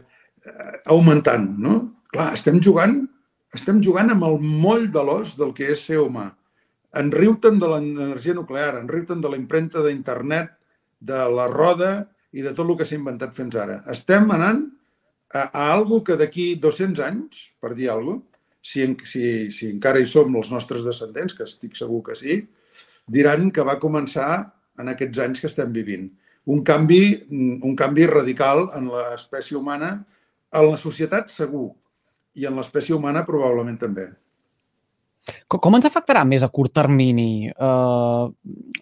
augmentant. 0.86 1.48
No? 1.62 1.78
Clar, 2.14 2.32
estem 2.38 2.62
jugant 2.64 3.02
estem 3.56 3.80
jugant 3.84 4.12
amb 4.12 4.26
el 4.28 4.38
moll 4.44 4.90
de 4.92 5.04
l'os 5.08 5.36
del 5.40 5.54
que 5.56 5.72
és 5.72 5.86
ser 5.90 6.02
humà. 6.04 6.28
Enriu-te'n 6.98 7.60
de 7.62 7.70
l'energia 7.72 8.36
nuclear, 8.36 8.74
enriu-te'n 8.82 9.22
de 9.24 9.32
la 9.32 9.40
impremta 9.40 9.84
d'internet, 9.86 10.52
de 11.00 11.20
la 11.32 11.46
roda 11.52 11.92
i 12.34 12.44
de 12.44 12.52
tot 12.58 12.68
el 12.68 12.78
que 12.80 12.88
s'ha 12.88 12.98
inventat 12.98 13.36
fins 13.38 13.56
ara. 13.56 13.82
Estem 13.94 14.28
anant 14.34 14.66
a, 15.34 15.46
a 15.46 15.68
algo 15.76 16.02
que 16.04 16.18
d'aquí 16.20 16.56
200 16.60 17.04
anys, 17.06 17.48
per 17.62 17.76
dir 17.78 17.92
alguna 17.94 18.20
cosa, 18.20 18.34
si, 18.68 18.84
si, 19.08 19.26
si 19.54 19.70
encara 19.72 20.02
hi 20.02 20.08
som 20.10 20.34
els 20.36 20.50
nostres 20.52 20.84
descendents, 20.84 21.38
que 21.38 21.46
estic 21.48 21.78
segur 21.78 22.02
que 22.04 22.18
sí, 22.20 22.42
diran 23.08 23.48
que 23.56 23.64
va 23.64 23.78
començar 23.80 24.32
en 24.82 24.92
aquests 24.92 25.22
anys 25.24 25.44
que 25.44 25.48
estem 25.48 25.72
vivint. 25.72 26.10
Un 26.52 26.66
canvi, 26.68 27.00
un 27.32 27.78
canvi 27.80 28.10
radical 28.10 28.66
en 28.76 28.90
l'espècie 28.92 29.56
humana, 29.56 29.94
en 30.56 30.70
la 30.72 30.78
societat 30.80 31.32
segur, 31.34 31.68
i 32.38 32.46
en 32.48 32.56
l'espècie 32.60 32.96
humana 32.96 33.26
probablement 33.28 33.80
també. 33.82 34.08
Com 35.48 35.76
ens 35.78 35.88
afectarà 35.88 36.24
més 36.28 36.44
a 36.44 36.50
curt 36.52 36.74
termini? 36.76 37.48
Uh, 37.52 38.28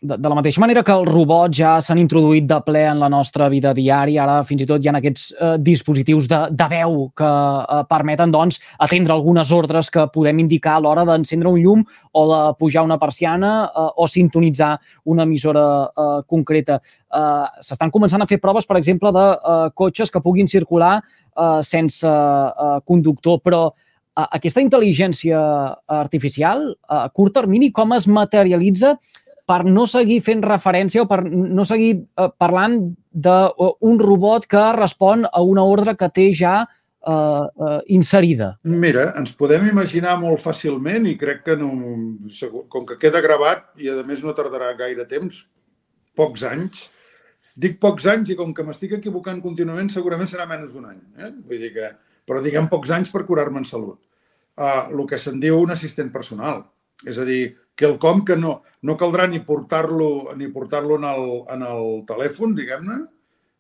de, 0.02 0.18
de 0.18 0.30
la 0.30 0.38
mateixa 0.38 0.62
manera 0.62 0.84
que 0.86 0.94
els 0.94 1.10
robots 1.10 1.58
ja 1.58 1.76
s'han 1.82 2.02
introduït 2.02 2.48
de 2.50 2.58
ple 2.66 2.84
en 2.90 3.02
la 3.02 3.10
nostra 3.10 3.48
vida 3.54 3.74
diària, 3.78 4.24
ara 4.24 4.44
fins 4.48 4.64
i 4.66 4.68
tot 4.70 4.84
hi 4.84 4.90
ha 4.90 4.96
aquests 5.00 5.26
uh, 5.36 5.56
dispositius 5.62 6.30
de, 6.32 6.42
de 6.58 6.68
veu 6.72 6.98
que 7.18 7.30
uh, 7.30 7.82
permeten 7.90 8.34
doncs, 8.34 8.60
atendre 8.82 9.14
algunes 9.14 9.54
ordres 9.56 9.90
que 9.94 10.08
podem 10.14 10.44
indicar 10.46 10.78
a 10.78 10.84
l'hora 10.86 11.06
d'encendre 11.08 11.54
un 11.54 11.62
llum 11.62 11.86
o 12.14 12.26
de 12.32 12.42
pujar 12.60 12.86
una 12.86 13.00
persiana 13.02 13.54
uh, 13.68 13.90
o 14.02 14.10
sintonitzar 14.10 14.76
una 15.06 15.26
emissora 15.26 15.66
uh, 15.86 16.22
concreta. 16.30 16.80
Uh, 17.10 17.46
S'estan 17.66 17.94
començant 17.94 18.22
a 18.22 18.30
fer 18.30 18.42
proves, 18.44 18.66
per 18.70 18.78
exemple, 18.82 19.14
de 19.16 19.26
uh, 19.34 19.68
cotxes 19.74 20.14
que 20.14 20.22
puguin 20.22 20.50
circular 20.52 21.00
uh, 21.02 21.62
sense 21.66 22.06
uh, 22.06 22.80
conductor, 22.86 23.42
però 23.42 23.68
aquesta 24.16 24.64
intel·ligència 24.64 25.40
artificial, 25.92 26.70
a 26.88 27.06
curt 27.12 27.36
termini, 27.36 27.72
com 27.76 27.94
es 27.96 28.08
materialitza 28.08 28.96
per 29.46 29.62
no 29.66 29.86
seguir 29.90 30.22
fent 30.26 30.42
referència 30.46 31.04
o 31.04 31.10
per 31.10 31.20
no 31.28 31.66
seguir 31.68 31.92
eh, 31.96 32.30
parlant 32.42 32.80
d'un 33.12 34.00
robot 34.02 34.48
que 34.50 34.64
respon 34.78 35.28
a 35.30 35.44
una 35.46 35.66
ordre 35.70 35.94
que 36.00 36.10
té 36.10 36.32
ja 36.34 36.56
eh, 36.64 37.12
eh, 37.12 37.78
inserida? 37.98 38.56
Mira, 38.64 39.12
ens 39.20 39.36
podem 39.38 39.68
imaginar 39.70 40.16
molt 40.22 40.42
fàcilment 40.42 41.06
i 41.12 41.14
crec 41.20 41.46
que 41.46 41.60
no, 41.62 41.70
com 42.72 42.90
que 42.90 42.98
queda 43.02 43.22
gravat 43.26 43.70
i 43.78 43.92
a 43.94 44.02
més 44.08 44.26
no 44.26 44.34
tardarà 44.38 44.74
gaire 44.80 45.06
temps, 45.10 45.46
pocs 46.18 46.48
anys, 46.50 46.88
dic 47.56 47.78
pocs 47.84 48.10
anys 48.10 48.34
i 48.34 48.40
com 48.40 48.52
que 48.56 48.66
m'estic 48.66 48.98
equivocant 48.98 49.44
contínuament 49.44 49.94
segurament 49.94 50.32
serà 50.32 50.50
menys 50.50 50.74
d'un 50.74 50.90
any. 50.90 51.00
Eh? 51.22 51.32
Vull 51.46 51.62
dir 51.62 51.74
que 51.76 51.94
però 52.26 52.42
diguem 52.44 52.70
pocs 52.72 52.92
anys 52.96 53.12
per 53.14 53.26
curar-me 53.28 53.62
en 53.62 53.68
salut. 53.70 54.00
Uh, 54.56 54.88
el 54.92 55.04
que 55.10 55.20
se'n 55.20 55.40
diu 55.42 55.60
un 55.62 55.74
assistent 55.74 56.12
personal. 56.14 56.64
És 57.06 57.20
a 57.20 57.26
dir, 57.28 57.56
que 57.76 57.86
el 57.86 57.98
com 58.00 58.24
que 58.26 58.38
no, 58.40 58.62
no 58.88 58.96
caldrà 58.98 59.28
ni 59.28 59.42
portar-lo 59.44 60.34
ni 60.40 60.48
portar-lo 60.54 60.98
en, 61.02 61.08
el, 61.10 61.26
en 61.54 61.66
el 61.68 61.90
telèfon, 62.08 62.56
diguem-ne. 62.58 63.02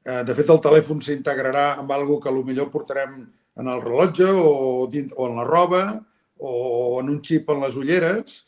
Uh, 0.05 0.21
de 0.25 0.35
fet, 0.37 0.49
el 0.49 0.63
telèfon 0.63 1.03
s'integrarà 1.03 1.73
amb 1.81 1.91
algo 1.91 2.19
que 2.23 2.33
millor 2.45 2.71
portarem 2.73 3.25
en 3.55 3.71
el 3.71 3.81
rellotge 3.83 4.27
o, 4.31 4.87
dins, 4.91 5.13
o 5.15 5.29
en 5.29 5.39
la 5.39 5.47
roba 5.47 5.85
o 6.37 6.99
en 7.01 7.09
un 7.09 7.21
xip 7.23 7.49
en 7.49 7.61
les 7.63 7.75
ulleres. 7.79 8.43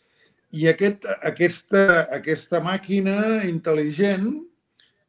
I 0.56 0.70
aquest, 0.72 1.06
aquesta, 1.28 2.08
aquesta 2.16 2.62
màquina 2.64 3.44
intel·ligent 3.48 4.47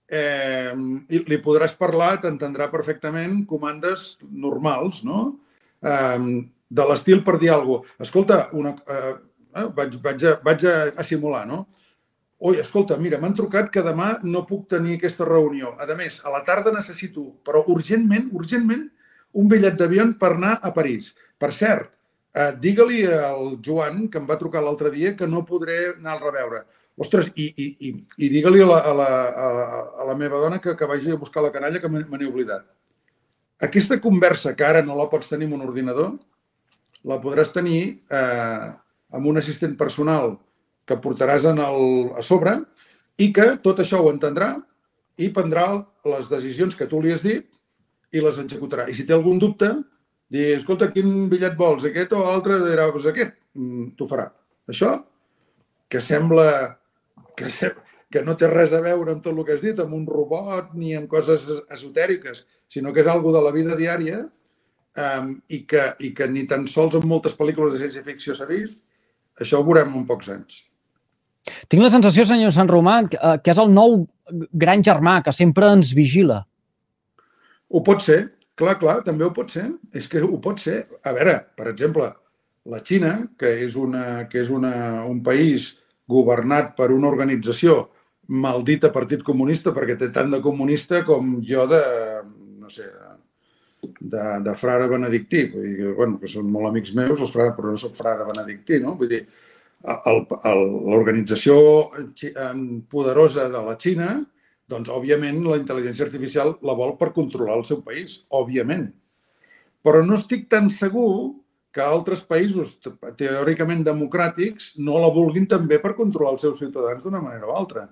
eh, 0.08 0.72
li 1.08 1.40
podràs 1.44 1.76
parlar, 1.78 2.18
t'entendrà 2.22 2.68
perfectament 2.72 3.42
comandes 3.48 4.16
normals, 4.28 5.04
no? 5.04 5.38
Eh, 5.82 6.44
de 6.68 6.84
l'estil 6.88 7.22
per 7.24 7.38
dir 7.40 7.52
alguna 7.54 7.82
cosa. 7.84 7.96
Escolta, 8.08 8.38
una, 8.52 8.74
eh, 8.88 9.14
eh, 9.54 9.66
vaig, 9.74 9.98
vaig, 10.04 10.24
a, 10.24 10.38
vaig 10.44 10.64
a, 10.68 10.76
a 10.96 11.04
simular, 11.04 11.46
no? 11.48 11.66
Oi, 12.38 12.60
escolta, 12.62 12.96
mira, 13.02 13.18
m'han 13.18 13.34
trucat 13.34 13.70
que 13.74 13.82
demà 13.82 14.12
no 14.22 14.44
puc 14.46 14.68
tenir 14.70 14.94
aquesta 14.96 15.26
reunió. 15.26 15.72
A 15.74 15.86
més, 15.98 16.20
a 16.22 16.30
la 16.30 16.44
tarda 16.46 16.70
necessito, 16.70 17.24
però 17.42 17.64
urgentment, 17.66 18.28
urgentment, 18.38 18.84
un 19.34 19.48
bitllet 19.50 19.74
d'avió 19.78 20.06
per 20.20 20.36
anar 20.36 20.58
a 20.62 20.70
París. 20.74 21.16
Per 21.38 21.50
cert, 21.52 21.90
eh, 22.34 22.52
digue-li 22.62 23.02
al 23.06 23.56
Joan, 23.64 24.06
que 24.08 24.20
em 24.22 24.28
va 24.28 24.38
trucar 24.38 24.62
l'altre 24.62 24.92
dia, 24.94 25.16
que 25.16 25.26
no 25.26 25.44
podré 25.44 25.94
anar 25.96 26.16
a 26.16 26.22
reveure. 26.22 26.62
Ostres, 26.98 27.30
i, 27.38 27.46
i, 27.46 27.66
i, 27.86 27.92
i 28.26 28.28
digue-li 28.32 28.62
a, 28.64 28.66
la, 28.66 28.78
a, 28.90 28.94
la, 28.98 29.08
a, 29.30 29.82
a 30.02 30.06
la 30.08 30.16
meva 30.18 30.40
dona 30.42 30.58
que, 30.58 30.74
que 30.74 30.88
vagi 30.90 31.12
a 31.14 31.20
buscar 31.20 31.44
la 31.44 31.52
canalla 31.54 31.78
que 31.78 31.90
me 31.90 32.02
n'he 32.02 32.26
oblidat. 32.26 32.66
Aquesta 33.62 34.00
conversa 34.02 34.54
que 34.58 34.66
ara 34.66 34.82
no 34.82 34.96
la 34.98 35.06
pots 35.10 35.30
tenir 35.30 35.46
en 35.46 35.56
un 35.56 35.66
ordinador, 35.66 36.16
la 37.06 37.18
podràs 37.22 37.52
tenir 37.54 37.80
eh, 38.10 38.66
amb 39.14 39.30
un 39.30 39.38
assistent 39.38 39.76
personal 39.78 40.36
que 40.88 40.98
portaràs 41.02 41.46
en 41.50 41.60
el, 41.62 42.10
a 42.18 42.24
sobre 42.26 42.56
i 43.18 43.30
que 43.34 43.52
tot 43.62 43.82
això 43.82 44.00
ho 44.02 44.10
entendrà 44.10 44.56
i 45.18 45.30
prendrà 45.34 45.68
les 46.06 46.30
decisions 46.30 46.74
que 46.78 46.86
tu 46.90 47.02
li 47.02 47.12
has 47.14 47.22
dit 47.22 47.46
i 48.14 48.22
les 48.22 48.38
executarà. 48.42 48.88
I 48.88 48.94
si 48.96 49.06
té 49.06 49.14
algun 49.14 49.38
dubte, 49.42 49.70
dir, 50.30 50.52
escolta, 50.56 50.90
quin 50.94 51.28
bitllet 51.30 51.58
vols, 51.58 51.86
aquest 51.86 52.14
o 52.16 52.24
altre? 52.30 52.60
Dirà, 52.62 52.88
doncs 52.90 53.08
aquest, 53.10 53.34
mm, 53.54 53.92
t'ho 53.98 54.06
farà. 54.08 54.30
Això, 54.70 54.94
que 55.88 56.00
sembla 56.04 56.77
que, 57.38 57.72
que 58.12 58.24
no 58.26 58.36
té 58.40 58.50
res 58.50 58.74
a 58.76 58.82
veure 58.84 59.14
amb 59.14 59.24
tot 59.24 59.34
el 59.34 59.44
que 59.46 59.56
has 59.56 59.64
dit, 59.64 59.78
amb 59.80 59.94
un 59.96 60.06
robot 60.08 60.74
ni 60.78 60.94
amb 60.98 61.08
coses 61.10 61.46
esotèriques, 61.74 62.44
sinó 62.68 62.92
que 62.92 63.04
és 63.04 63.10
algo 63.10 63.32
de 63.34 63.42
la 63.44 63.54
vida 63.54 63.76
diària 63.78 64.22
um, 64.24 65.32
i, 65.48 65.62
que, 65.68 65.84
i 66.04 66.12
que 66.16 66.28
ni 66.30 66.46
tan 66.50 66.66
sols 66.70 66.98
en 66.98 67.06
moltes 67.08 67.36
pel·lícules 67.38 67.74
de 67.74 67.82
ciència-ficció 67.84 68.36
s'ha 68.36 68.48
vist, 68.50 68.82
això 69.38 69.60
ho 69.60 69.66
veurem 69.66 69.94
en 69.94 70.06
pocs 70.08 70.32
anys. 70.34 70.62
Tinc 71.70 71.82
la 71.84 71.92
sensació, 71.92 72.24
senyor 72.28 72.52
Sant 72.52 72.68
Romà, 72.70 73.00
eh, 73.06 73.36
que 73.44 73.52
és 73.54 73.60
el 73.60 73.70
nou 73.72 74.02
gran 74.52 74.82
germà 74.84 75.18
que 75.24 75.32
sempre 75.32 75.70
ens 75.72 75.94
vigila. 75.96 76.42
Ho 77.68 77.82
pot 77.84 78.02
ser, 78.04 78.18
clar, 78.58 78.76
clar, 78.80 78.98
també 79.06 79.24
ho 79.24 79.32
pot 79.36 79.52
ser. 79.52 79.66
És 79.96 80.08
que 80.10 80.20
ho 80.24 80.38
pot 80.44 80.60
ser. 80.60 80.82
A 81.04 81.14
veure, 81.16 81.38
per 81.56 81.68
exemple, 81.70 82.08
la 82.68 82.80
Xina, 82.84 83.14
que 83.38 83.52
és, 83.64 83.76
una, 83.80 84.26
que 84.28 84.42
és 84.42 84.50
una, 84.52 85.04
un 85.08 85.22
país 85.24 85.74
governat 86.08 86.74
per 86.78 86.90
una 86.94 87.10
organització 87.10 87.84
maldita 88.28 88.92
Partit 88.92 89.22
Comunista, 89.24 89.72
perquè 89.76 89.96
té 89.96 90.10
tant 90.12 90.32
de 90.32 90.40
comunista 90.44 91.02
com 91.06 91.38
jo 91.44 91.64
de, 91.68 91.82
no 92.60 92.68
sé, 92.72 92.88
de, 93.80 94.24
de 94.44 94.54
frare 94.58 94.88
benedictí. 94.90 95.46
Vull 95.52 95.68
dir, 95.68 95.92
bueno, 95.96 96.18
que 96.20 96.30
són 96.30 96.50
molt 96.52 96.70
amics 96.70 96.94
meus, 96.96 97.20
els 97.20 97.32
frares, 97.32 97.54
però 97.56 97.72
no 97.72 97.80
soc 97.80 97.96
frare 97.96 98.26
benedictí, 98.28 98.80
no? 98.84 98.96
Vull 99.00 99.12
dir, 99.12 99.22
l'organització 99.84 101.56
poderosa 102.90 103.48
de 103.48 103.64
la 103.64 103.76
Xina, 103.80 104.16
doncs, 104.68 104.90
òbviament, 104.92 105.40
la 105.46 105.56
intel·ligència 105.60 106.04
artificial 106.08 106.56
la 106.66 106.76
vol 106.76 106.96
per 107.00 107.14
controlar 107.16 107.56
el 107.60 107.64
seu 107.64 107.80
país, 107.84 108.22
òbviament. 108.28 108.90
Però 109.84 110.02
no 110.04 110.18
estic 110.18 110.48
tan 110.52 110.68
segur 110.68 111.38
que 111.78 111.86
altres 111.86 112.24
països 112.26 112.74
teòricament 113.14 113.84
democràtics 113.86 114.72
no 114.82 114.98
la 114.98 115.12
vulguin 115.14 115.46
també 115.46 115.78
per 115.78 115.94
controlar 115.94 116.34
els 116.34 116.42
seus 116.42 116.58
ciutadans 116.58 117.04
d'una 117.06 117.22
manera 117.22 117.46
o 117.46 117.54
altra. 117.54 117.84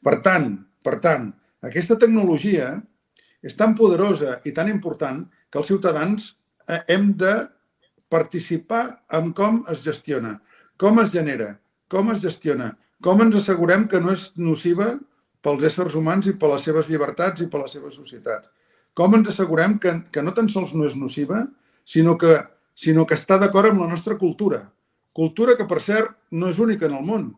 Per 0.00 0.14
tant, 0.24 0.54
per 0.80 0.96
tant, 1.04 1.26
aquesta 1.60 1.98
tecnologia 2.00 2.70
és 3.44 3.56
tan 3.58 3.74
poderosa 3.76 4.38
i 4.48 4.52
tan 4.56 4.70
important 4.72 5.26
que 5.52 5.60
els 5.60 5.68
ciutadans 5.68 6.30
eh, 6.68 6.80
hem 6.88 7.10
de 7.20 7.34
participar 8.08 9.04
en 9.12 9.34
com 9.36 9.60
es 9.68 9.84
gestiona. 9.84 10.38
Com 10.80 11.02
es 11.04 11.12
genera? 11.12 11.58
Com 11.92 12.08
es 12.14 12.24
gestiona? 12.24 12.70
Com 13.04 13.20
ens 13.26 13.36
assegurem 13.42 13.84
que 13.92 14.00
no 14.00 14.14
és 14.16 14.30
nociva 14.40 14.94
pels 15.44 15.68
éssers 15.68 15.98
humans 16.00 16.32
i 16.32 16.36
per 16.40 16.48
les 16.54 16.64
seves 16.64 16.88
llibertats 16.88 17.44
i 17.44 17.50
per 17.52 17.60
les 17.60 17.76
seves 17.76 18.00
societats? 18.00 18.48
Com 18.96 19.18
ens 19.18 19.28
assegurem 19.28 19.76
que, 19.82 19.98
que 20.08 20.24
no 20.24 20.32
tan 20.32 20.48
sols 20.48 20.72
no 20.72 20.88
és 20.88 20.96
nociva, 20.96 21.42
sinó 21.84 22.16
que, 22.16 22.38
sinó 22.74 23.06
que 23.06 23.16
està 23.18 23.38
d'acord 23.40 23.70
amb 23.70 23.84
la 23.84 23.90
nostra 23.90 24.18
cultura? 24.20 24.64
Cultura 25.14 25.54
que, 25.58 25.66
per 25.70 25.80
cert, 25.80 26.16
no 26.34 26.50
és 26.50 26.58
única 26.58 26.88
en 26.88 26.96
el 26.98 27.06
món. 27.06 27.30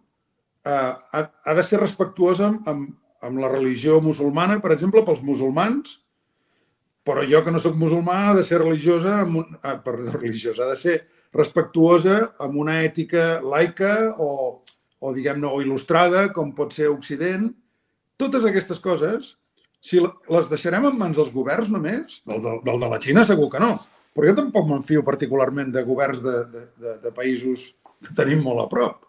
Uh, 0.66 0.96
ha, 1.14 1.20
ha 1.44 1.54
de 1.54 1.62
ser 1.62 1.78
respectuosa 1.78 2.48
amb, 2.48 2.68
amb, 2.68 2.86
amb 3.26 3.40
la 3.42 3.50
religió 3.52 4.00
musulmana, 4.02 4.58
per 4.64 4.72
exemple, 4.74 5.04
pels 5.06 5.22
musulmans, 5.22 6.00
però 7.06 7.22
jo 7.28 7.42
que 7.46 7.52
no 7.54 7.60
sóc 7.62 7.76
musulmà 7.78 8.16
ha 8.30 8.34
de 8.34 8.42
ser 8.46 8.58
religiosa, 8.62 9.20
amb 9.22 9.42
un, 9.42 9.58
ah, 9.62 9.76
per, 9.82 9.94
religiosa, 10.18 10.64
ha 10.64 10.72
de 10.72 10.80
ser 10.80 10.96
respectuosa 11.36 12.18
amb 12.42 12.56
una 12.62 12.80
ètica 12.82 13.42
laica 13.44 13.92
o, 14.18 14.30
o 14.98 15.12
diguem-ne, 15.14 15.46
o 15.46 15.60
il·lustrada, 15.62 16.30
com 16.34 16.54
pot 16.56 16.74
ser 16.74 16.88
Occident. 16.90 17.50
Totes 18.16 18.46
aquestes 18.48 18.80
coses, 18.82 19.36
si 19.84 20.00
les 20.00 20.48
deixarem 20.50 20.88
en 20.88 20.96
mans 20.98 21.18
dels 21.18 21.30
governs 21.34 21.70
només, 21.70 22.22
del, 22.26 22.40
del, 22.42 22.62
del 22.64 22.82
de 22.82 22.90
la 22.90 23.00
Xina 23.02 23.26
segur 23.28 23.50
que 23.52 23.60
no, 23.62 23.74
però 24.16 24.30
jo 24.30 24.36
tampoc 24.40 24.68
m'enfio 24.68 25.04
particularment 25.04 25.74
de 25.74 25.84
governs 25.84 26.22
de, 26.24 26.36
de, 26.52 26.62
de, 26.80 26.94
de 27.04 27.12
països 27.14 27.74
que 28.02 28.14
tenim 28.16 28.40
molt 28.44 28.64
a 28.64 28.70
prop. 28.70 29.02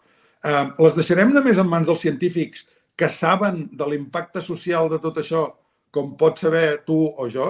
Eh, 0.44 0.66
les 0.84 0.98
deixarem 0.98 1.32
només 1.32 1.58
en 1.58 1.68
mans 1.70 1.88
dels 1.88 2.04
científics 2.04 2.66
que 2.98 3.08
saben 3.08 3.64
de 3.72 3.88
l'impacte 3.88 4.42
social 4.44 4.90
de 4.92 5.00
tot 5.02 5.18
això 5.22 5.46
com 5.94 6.12
pot 6.20 6.38
saber 6.38 6.82
tu 6.86 6.98
o 7.08 7.28
jo, 7.32 7.48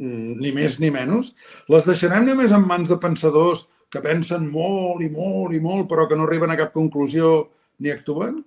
mm, 0.00 0.36
ni 0.40 0.52
més 0.56 0.78
ni 0.80 0.90
menys. 0.94 1.34
Les 1.68 1.86
deixarem 1.86 2.24
només 2.24 2.54
en 2.56 2.64
mans 2.66 2.88
de 2.88 2.98
pensadors 3.02 3.66
que 3.92 4.02
pensen 4.02 4.48
molt 4.50 5.02
i 5.04 5.10
molt 5.12 5.54
i 5.54 5.60
molt, 5.62 5.88
però 5.90 6.08
que 6.08 6.16
no 6.16 6.26
arriben 6.26 6.50
a 6.50 6.58
cap 6.58 6.72
conclusió 6.74 7.50
ni 7.78 7.92
actuen, 7.92 8.40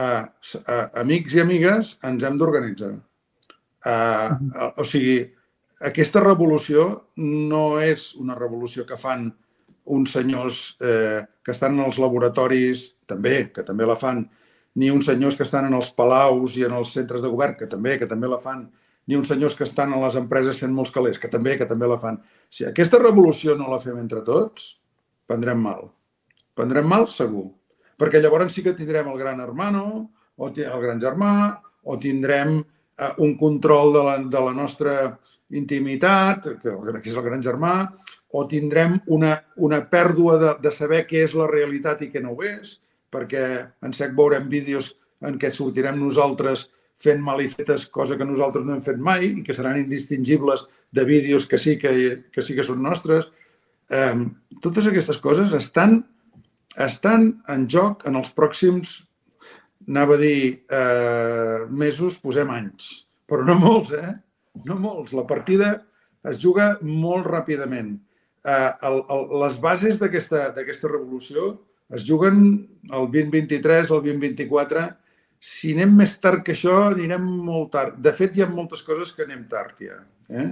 uh, 0.00 0.24
uh, 0.24 0.86
amics 1.02 1.36
i 1.36 1.42
amigues, 1.42 1.96
ens 2.08 2.24
hem 2.24 2.38
d'organitzar. 2.40 2.94
Uh, 3.86 4.32
uh, 4.32 4.70
o 4.80 4.86
sigui, 4.88 5.20
aquesta 5.84 6.22
revolució 6.24 6.86
no 7.16 7.80
és 7.82 8.14
una 8.16 8.34
revolució 8.34 8.86
que 8.86 8.96
fan 8.96 9.28
uns 9.86 10.14
senyors 10.16 10.76
eh, 10.80 11.22
que 11.44 11.52
estan 11.52 11.76
en 11.76 11.84
els 11.84 11.98
laboratoris, 12.02 12.88
també, 13.06 13.52
que 13.54 13.62
també 13.62 13.86
la 13.86 13.98
fan, 13.98 14.24
ni 14.76 14.90
uns 14.90 15.06
senyors 15.06 15.36
que 15.36 15.44
estan 15.46 15.68
en 15.68 15.76
els 15.76 15.92
palaus 15.94 16.56
i 16.56 16.64
en 16.66 16.74
els 16.76 16.92
centres 16.96 17.22
de 17.22 17.30
govern, 17.32 17.54
que 17.56 17.68
també, 17.70 17.96
que 18.00 18.08
també 18.08 18.28
la 18.28 18.40
fan, 18.42 18.66
ni 19.06 19.16
uns 19.16 19.30
senyors 19.30 19.54
que 19.54 19.64
estan 19.64 19.92
a 19.94 20.00
les 20.02 20.16
empreses 20.18 20.58
fent 20.58 20.74
molts 20.74 20.90
calés, 20.92 21.20
que 21.22 21.30
també, 21.30 21.54
que 21.56 21.68
també 21.70 21.86
la 21.86 22.00
fan. 22.02 22.18
Si 22.50 22.66
aquesta 22.66 22.98
revolució 22.98 23.54
no 23.54 23.70
la 23.70 23.78
fem 23.82 24.00
entre 24.02 24.24
tots, 24.26 24.74
prendrem 25.28 25.62
mal. 25.62 25.86
Prendrem 26.58 26.88
mal 26.90 27.06
segur. 27.12 27.46
Perquè 27.96 28.20
llavors 28.20 28.52
sí 28.52 28.64
que 28.64 28.74
tindrem 28.76 29.08
el 29.12 29.20
gran 29.20 29.40
hermano, 29.40 30.10
o 30.36 30.50
el 30.50 30.82
gran 30.82 31.00
germà, 31.00 31.32
o 31.86 31.96
tindrem 32.02 32.58
eh, 32.58 33.12
un 33.22 33.36
control 33.38 33.94
de 33.94 34.02
la, 34.04 34.16
de 34.18 34.42
la 34.48 34.52
nostra 34.52 34.96
intimitat, 35.54 36.48
que, 36.62 36.74
és 37.02 37.16
el 37.16 37.24
gran 37.26 37.42
germà, 37.44 37.74
o 38.36 38.44
tindrem 38.50 38.98
una, 39.14 39.36
una 39.56 39.80
pèrdua 39.90 40.38
de, 40.40 40.54
de 40.62 40.72
saber 40.74 41.04
què 41.06 41.22
és 41.24 41.34
la 41.38 41.46
realitat 41.50 42.02
i 42.02 42.10
què 42.10 42.22
no 42.22 42.34
ho 42.34 42.42
és, 42.46 42.80
perquè 43.12 43.44
en 43.86 43.94
sec 43.96 44.16
veurem 44.16 44.48
vídeos 44.50 44.94
en 45.24 45.38
què 45.40 45.50
sortirem 45.54 45.98
nosaltres 46.00 46.66
fent 47.00 47.20
malifetes, 47.22 47.86
cosa 47.92 48.16
que 48.16 48.26
nosaltres 48.26 48.64
no 48.64 48.74
hem 48.74 48.82
fet 48.84 48.98
mai 48.98 49.26
i 49.28 49.44
que 49.44 49.54
seran 49.56 49.78
indistingibles 49.78 50.66
de 50.92 51.04
vídeos 51.04 51.46
que 51.46 51.58
sí 51.60 51.76
que, 51.78 51.92
que, 52.32 52.42
sí 52.42 52.56
que 52.56 52.64
són 52.64 52.82
nostres. 52.82 53.28
Eh, 53.92 54.14
totes 54.64 54.88
aquestes 54.88 55.20
coses 55.22 55.52
estan, 55.56 56.00
estan 56.80 57.28
en 57.52 57.66
joc 57.68 58.06
en 58.08 58.16
els 58.20 58.32
pròxims, 58.36 58.98
anava 59.86 60.16
a 60.16 60.20
dir, 60.20 60.64
eh, 60.72 61.66
mesos, 61.70 62.18
posem 62.22 62.50
anys. 62.50 63.06
Però 63.28 63.44
no 63.44 63.58
molts, 63.60 63.92
eh? 63.96 64.14
No 64.64 64.78
molts. 64.80 65.14
La 65.16 65.26
partida 65.28 65.74
es 66.26 66.40
juga 66.42 66.74
molt 66.82 67.28
ràpidament. 67.28 67.96
Eh, 68.46 68.72
el, 68.88 69.00
el, 69.10 69.24
les 69.42 69.58
bases 69.62 69.98
d'aquesta 70.00 70.90
revolució 70.90 71.52
es 71.94 72.06
juguen 72.06 72.38
el 72.90 73.10
2023, 73.12 73.90
el 73.94 74.02
2024, 74.06 74.86
si 75.38 75.74
anem 75.76 75.92
més 76.00 76.16
tard 76.22 76.42
que 76.46 76.54
això, 76.56 76.88
anirem 76.90 77.22
molt 77.46 77.70
tard. 77.74 77.98
De 78.02 78.12
fet, 78.16 78.34
hi 78.34 78.42
ha 78.42 78.50
moltes 78.50 78.82
coses 78.86 79.12
que 79.14 79.26
anem 79.26 79.44
tard 79.50 79.78
ja. 79.82 80.00
Eh? 80.30 80.48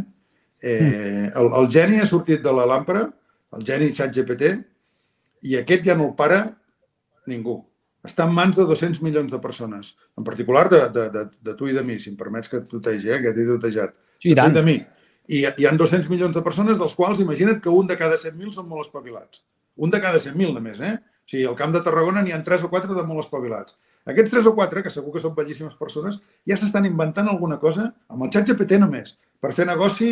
Eh, 0.64 1.26
el, 1.28 1.50
el 1.60 1.70
geni 1.72 1.98
ha 2.00 2.08
sortit 2.08 2.42
de 2.44 2.52
la 2.54 2.66
làmpara, 2.68 3.08
el 3.54 3.66
geni 3.66 3.90
ChatGPT, 3.94 4.52
i 5.50 5.58
aquest 5.58 5.86
ja 5.88 5.96
no 5.98 6.10
el 6.10 6.14
para 6.18 6.44
ningú. 7.30 7.58
Està 8.04 8.26
en 8.28 8.34
mans 8.36 8.56
de 8.56 8.66
200 8.68 9.00
milions 9.04 9.30
de 9.32 9.40
persones, 9.40 9.94
en 10.18 10.26
particular 10.26 10.66
de, 10.72 10.82
de, 10.92 11.06
de, 11.14 11.24
de 11.48 11.54
tu 11.56 11.70
i 11.70 11.76
de 11.76 11.84
mi, 11.86 11.96
si 12.00 12.10
em 12.12 12.18
permets 12.20 12.50
que 12.52 12.60
et 12.60 12.68
tutegi, 12.68 13.08
eh, 13.08 13.22
que 13.22 13.32
t'he 13.32 13.46
tutejat. 13.48 13.96
Sí, 14.20 14.34
de 14.34 14.42
tu 14.42 14.52
i 14.52 14.58
de 14.58 14.64
mi. 14.66 14.76
I 15.32 15.40
hi 15.46 15.66
ha 15.66 15.72
200 15.72 16.10
milions 16.12 16.36
de 16.36 16.42
persones, 16.44 16.76
dels 16.80 16.94
quals 16.98 17.22
imagina't 17.24 17.62
que 17.64 17.72
un 17.72 17.88
de 17.88 17.96
cada 17.96 18.20
100.000 18.20 18.52
són 18.58 18.68
molt 18.68 18.84
espavilats. 18.84 19.40
Un 19.80 19.90
de 19.90 20.02
cada 20.04 20.20
100.000 20.20 20.52
només, 20.52 20.84
eh? 20.84 20.98
O 21.00 21.32
sigui, 21.32 21.46
al 21.48 21.56
camp 21.56 21.72
de 21.72 21.80
Tarragona 21.86 22.20
n'hi 22.20 22.36
ha 22.36 22.42
3 22.44 22.68
o 22.68 22.70
4 22.70 22.92
de 22.92 23.06
molt 23.08 23.24
espavilats. 23.24 23.78
Aquests 24.04 24.34
tres 24.34 24.46
o 24.46 24.52
quatre, 24.52 24.82
que 24.84 24.92
segur 24.92 25.14
que 25.14 25.20
són 25.22 25.32
bellíssimes 25.36 25.78
persones, 25.80 26.18
ja 26.48 26.58
s'estan 26.60 26.84
inventant 26.84 27.30
alguna 27.30 27.56
cosa 27.60 27.86
amb 28.12 28.26
el 28.26 28.32
xat 28.34 28.50
GPT 28.50 28.76
només, 28.82 29.14
per 29.40 29.54
fer 29.56 29.64
negoci 29.64 30.10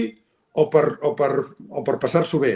o 0.57 0.69
per, 0.73 0.87
o 1.05 1.13
per, 1.19 1.29
o 1.69 1.83
per 1.85 1.99
passar-s'ho 2.01 2.41
bé. 2.41 2.55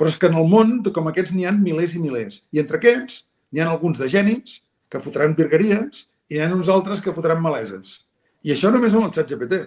Però 0.00 0.08
és 0.08 0.16
que 0.16 0.30
en 0.32 0.38
el 0.40 0.48
món, 0.48 0.78
com 0.88 1.10
aquests, 1.10 1.34
n'hi 1.36 1.44
ha 1.44 1.52
milers 1.52 1.98
i 1.98 2.00
milers. 2.00 2.40
I 2.56 2.62
entre 2.64 2.80
aquests 2.80 3.26
n'hi 3.52 3.60
ha 3.60 3.68
alguns 3.68 4.00
de 4.00 4.08
genis 4.08 4.62
que 4.90 5.02
fotran 5.02 5.36
virgueries 5.38 6.06
i 6.30 6.38
n'hi 6.38 6.46
ha 6.46 6.54
uns 6.54 6.70
altres 6.72 7.02
que 7.02 7.14
fotran 7.14 7.42
maleses. 7.42 8.00
I 8.42 8.54
això 8.54 8.70
només 8.72 8.94
amb 8.96 9.08
el 9.08 9.14
xat 9.14 9.30
GPT. 9.30 9.60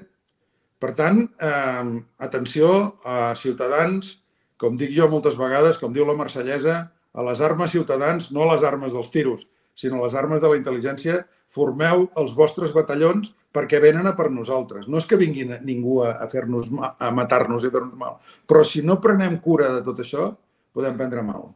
Per 0.84 0.92
tant, 0.98 1.22
eh, 1.40 1.92
atenció 2.20 2.70
a 3.08 3.34
ciutadans, 3.40 4.18
com 4.58 4.76
dic 4.80 4.92
jo 4.96 5.08
moltes 5.12 5.38
vegades, 5.40 5.78
com 5.80 5.94
diu 5.94 6.06
la 6.08 6.18
Marsellesa, 6.20 6.92
a 7.14 7.24
les 7.30 7.42
armes 7.42 7.72
ciutadans, 7.72 8.32
no 8.32 8.44
a 8.44 8.54
les 8.54 8.64
armes 8.64 8.94
dels 8.94 9.12
tiros, 9.14 9.48
sinó 9.76 10.02
a 10.02 10.08
les 10.08 10.16
armes 10.16 10.42
de 10.42 10.50
la 10.50 10.58
intel·ligència, 10.58 11.24
formeu 11.48 12.08
els 12.18 12.36
vostres 12.36 12.74
batallons 12.74 13.34
perquè 13.54 13.80
venen 13.82 14.08
a 14.10 14.16
per 14.18 14.32
nosaltres. 14.34 14.88
No 14.90 14.98
és 14.98 15.06
que 15.06 15.20
vinguin 15.20 15.54
ningú 15.62 16.02
a, 16.04 16.16
a 16.24 16.28
fer-nos 16.30 16.72
a 16.74 17.12
matar-nos 17.14 17.64
i 17.64 17.72
fer-nos 17.74 17.98
mal, 18.00 18.18
però 18.50 18.64
si 18.66 18.82
no 18.82 19.00
prenem 19.02 19.38
cura 19.44 19.70
de 19.78 19.84
tot 19.86 20.02
això, 20.02 20.32
podem 20.74 20.98
prendre 20.98 21.22
mal. 21.26 21.52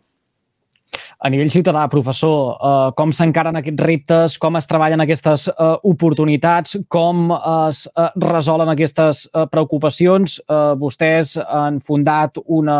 A 1.17 1.29
nivell 1.33 1.49
ciutadà, 1.49 1.87
professor, 1.89 2.57
eh, 2.61 2.91
com 2.93 3.09
s'encaren 3.09 3.57
aquests 3.57 3.83
reptes, 3.87 4.35
com 4.37 4.57
es 4.59 4.67
treballen 4.69 5.01
aquestes 5.01 5.47
eh, 5.49 5.69
oportunitats, 5.89 6.77
com 6.93 7.31
es 7.33 7.79
eh, 7.89 8.09
resolen 8.21 8.69
aquestes 8.69 9.23
eh, 9.31 9.47
preocupacions? 9.49 10.37
Eh, 10.45 10.59
vostès 10.77 11.33
han 11.41 11.79
fundat 11.81 12.37
una 12.45 12.77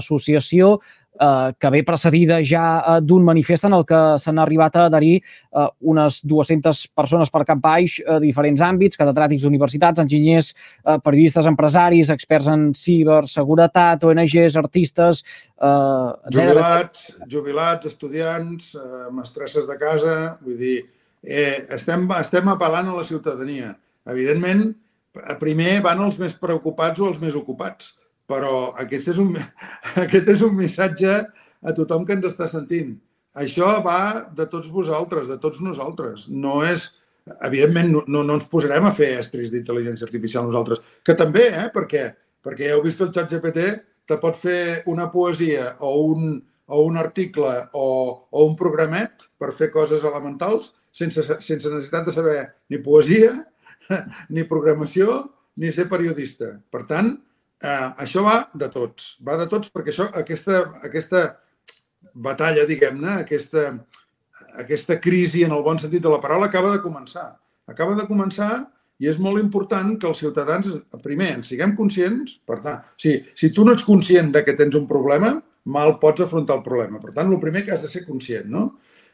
associació 0.00 0.80
eh, 1.20 1.52
que 1.58 1.70
ve 1.70 1.82
precedida 1.84 2.38
ja 2.44 2.64
eh, 2.78 2.98
d'un 3.02 3.24
manifest 3.24 3.66
en 3.68 3.76
el 3.76 3.84
que 3.86 4.00
s'han 4.22 4.38
arribat 4.38 4.76
a 4.76 4.86
adherir 4.88 5.16
eh, 5.18 5.66
unes 5.80 6.20
200 6.26 6.82
persones 6.96 7.32
per 7.34 7.44
cap 7.48 7.60
baix 7.62 7.98
a 8.06 8.18
diferents 8.22 8.62
àmbits, 8.64 8.98
catedràtics 9.00 9.44
d'universitats, 9.44 10.02
enginyers, 10.02 10.54
eh, 10.84 10.98
periodistes, 11.04 11.48
empresaris, 11.50 12.12
experts 12.14 12.50
en 12.52 12.68
ciberseguretat, 12.78 14.04
ONGs, 14.04 14.58
artistes... 14.60 15.24
Eh, 15.58 16.34
jubilats, 16.34 17.06
jubilats, 17.28 17.90
estudiants, 17.90 18.74
eh, 18.78 19.06
mestresses 19.14 19.68
de 19.68 19.78
casa, 19.80 20.18
vull 20.44 20.58
dir, 20.60 20.76
eh, 21.24 21.64
estem, 21.74 22.06
estem 22.18 22.52
apel·lant 22.54 22.92
a 22.92 22.98
la 22.98 23.06
ciutadania. 23.06 23.74
Evidentment, 24.08 24.70
primer 25.40 25.80
van 25.84 26.00
els 26.04 26.18
més 26.20 26.34
preocupats 26.38 27.00
o 27.00 27.08
els 27.10 27.18
més 27.20 27.34
ocupats 27.34 27.96
però 28.28 28.72
aquest 28.84 29.12
és 29.14 29.20
un, 29.22 29.34
aquest 30.04 30.32
és 30.34 30.44
un 30.46 30.56
missatge 30.56 31.18
a 31.18 31.74
tothom 31.76 32.06
que 32.06 32.16
ens 32.18 32.28
està 32.30 32.48
sentint. 32.50 32.94
Això 33.38 33.76
va 33.84 34.28
de 34.34 34.46
tots 34.50 34.70
vosaltres, 34.72 35.28
de 35.30 35.38
tots 35.40 35.60
nosaltres. 35.62 36.26
No 36.28 36.60
és, 36.66 36.88
evidentment, 37.46 37.92
no, 38.08 38.22
no 38.24 38.38
ens 38.38 38.48
posarem 38.50 38.88
a 38.88 38.94
fer 38.94 39.12
estris 39.18 39.52
d'intel·ligència 39.52 40.06
artificial 40.08 40.46
nosaltres, 40.48 40.82
que 41.04 41.16
també, 41.18 41.48
eh? 41.52 41.68
perquè, 41.74 42.08
perquè 42.44 42.70
ja 42.70 42.76
heu 42.76 42.84
vist 42.84 43.02
el 43.04 43.12
xat 43.14 43.30
GPT 43.34 43.68
te 44.08 44.16
pot 44.20 44.36
fer 44.38 44.82
una 44.88 45.10
poesia 45.12 45.74
o 45.84 45.92
un, 46.08 46.38
o 46.72 46.82
un 46.88 46.96
article 46.96 47.52
o, 47.76 47.88
o 48.30 48.44
un 48.48 48.56
programet 48.56 49.28
per 49.40 49.52
fer 49.56 49.68
coses 49.74 50.04
elementals 50.08 50.72
sense, 50.96 51.22
sense 51.22 51.68
necessitat 51.68 52.08
de 52.08 52.14
saber 52.14 52.38
ni 52.72 52.80
poesia, 52.82 53.34
ni 54.34 54.46
programació, 54.48 55.20
ni 55.60 55.70
ser 55.74 55.88
periodista. 55.90 56.54
Per 56.72 56.84
tant, 56.88 57.12
eh, 57.62 57.88
això 58.04 58.24
va 58.26 58.38
de 58.54 58.68
tots, 58.72 59.16
va 59.24 59.36
de 59.40 59.46
tots 59.50 59.70
perquè 59.74 59.92
això, 59.94 60.08
aquesta, 60.20 60.64
aquesta 60.86 61.22
batalla, 62.14 62.66
diguem-ne, 62.68 63.20
aquesta, 63.24 63.70
aquesta 64.62 64.98
crisi 65.02 65.44
en 65.46 65.54
el 65.56 65.62
bon 65.66 65.78
sentit 65.78 66.02
de 66.02 66.12
la 66.12 66.20
paraula 66.22 66.48
acaba 66.50 66.72
de 66.74 66.82
començar. 66.82 67.30
Acaba 67.68 67.96
de 67.98 68.06
començar 68.08 68.52
i 68.98 69.06
és 69.06 69.18
molt 69.22 69.38
important 69.38 69.94
que 70.00 70.08
els 70.08 70.18
ciutadans, 70.18 70.72
primer, 71.04 71.30
en 71.36 71.44
siguem 71.46 71.76
conscients. 71.78 72.38
Per 72.46 72.58
tant, 72.64 72.82
si, 72.98 73.14
si 73.38 73.52
tu 73.54 73.66
no 73.66 73.76
ets 73.76 73.86
conscient 73.86 74.32
de 74.34 74.42
que 74.46 74.56
tens 74.58 74.74
un 74.78 74.88
problema, 74.90 75.36
mal 75.68 75.98
pots 76.02 76.24
afrontar 76.24 76.58
el 76.58 76.64
problema. 76.66 76.98
Per 77.02 77.12
tant, 77.14 77.30
el 77.30 77.42
primer 77.42 77.62
que 77.64 77.74
has 77.74 77.84
de 77.84 77.90
ser 77.90 78.06
conscient, 78.06 78.48
no? 78.50 78.70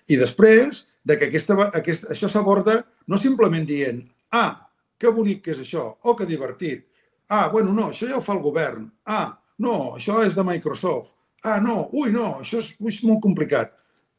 I 0.08 0.16
després, 0.20 0.84
de 1.04 1.18
que 1.20 1.28
aquesta, 1.28 1.56
aquesta, 1.76 2.10
això 2.14 2.30
s'aborda 2.32 2.78
no 3.12 3.20
simplement 3.20 3.66
dient 3.68 4.00
ah, 4.32 4.70
que 4.98 5.12
bonic 5.12 5.42
que 5.44 5.52
és 5.52 5.60
això, 5.60 5.84
o 5.92 6.12
oh, 6.12 6.16
que 6.16 6.28
divertit, 6.28 6.86
Ah, 7.30 7.48
bueno, 7.52 7.72
no, 7.72 7.88
això 7.90 8.08
ja 8.08 8.18
ho 8.18 8.24
fa 8.24 8.34
el 8.36 8.42
govern. 8.44 8.88
Ah, 9.06 9.38
no, 9.64 9.94
això 9.96 10.20
és 10.24 10.36
de 10.36 10.44
Microsoft. 10.44 11.14
Ah, 11.44 11.60
no, 11.60 11.88
ui, 11.92 12.12
no, 12.12 12.38
això 12.40 12.60
és, 12.60 12.74
ui, 12.80 12.92
és 12.92 13.02
molt 13.04 13.22
complicat. 13.24 13.74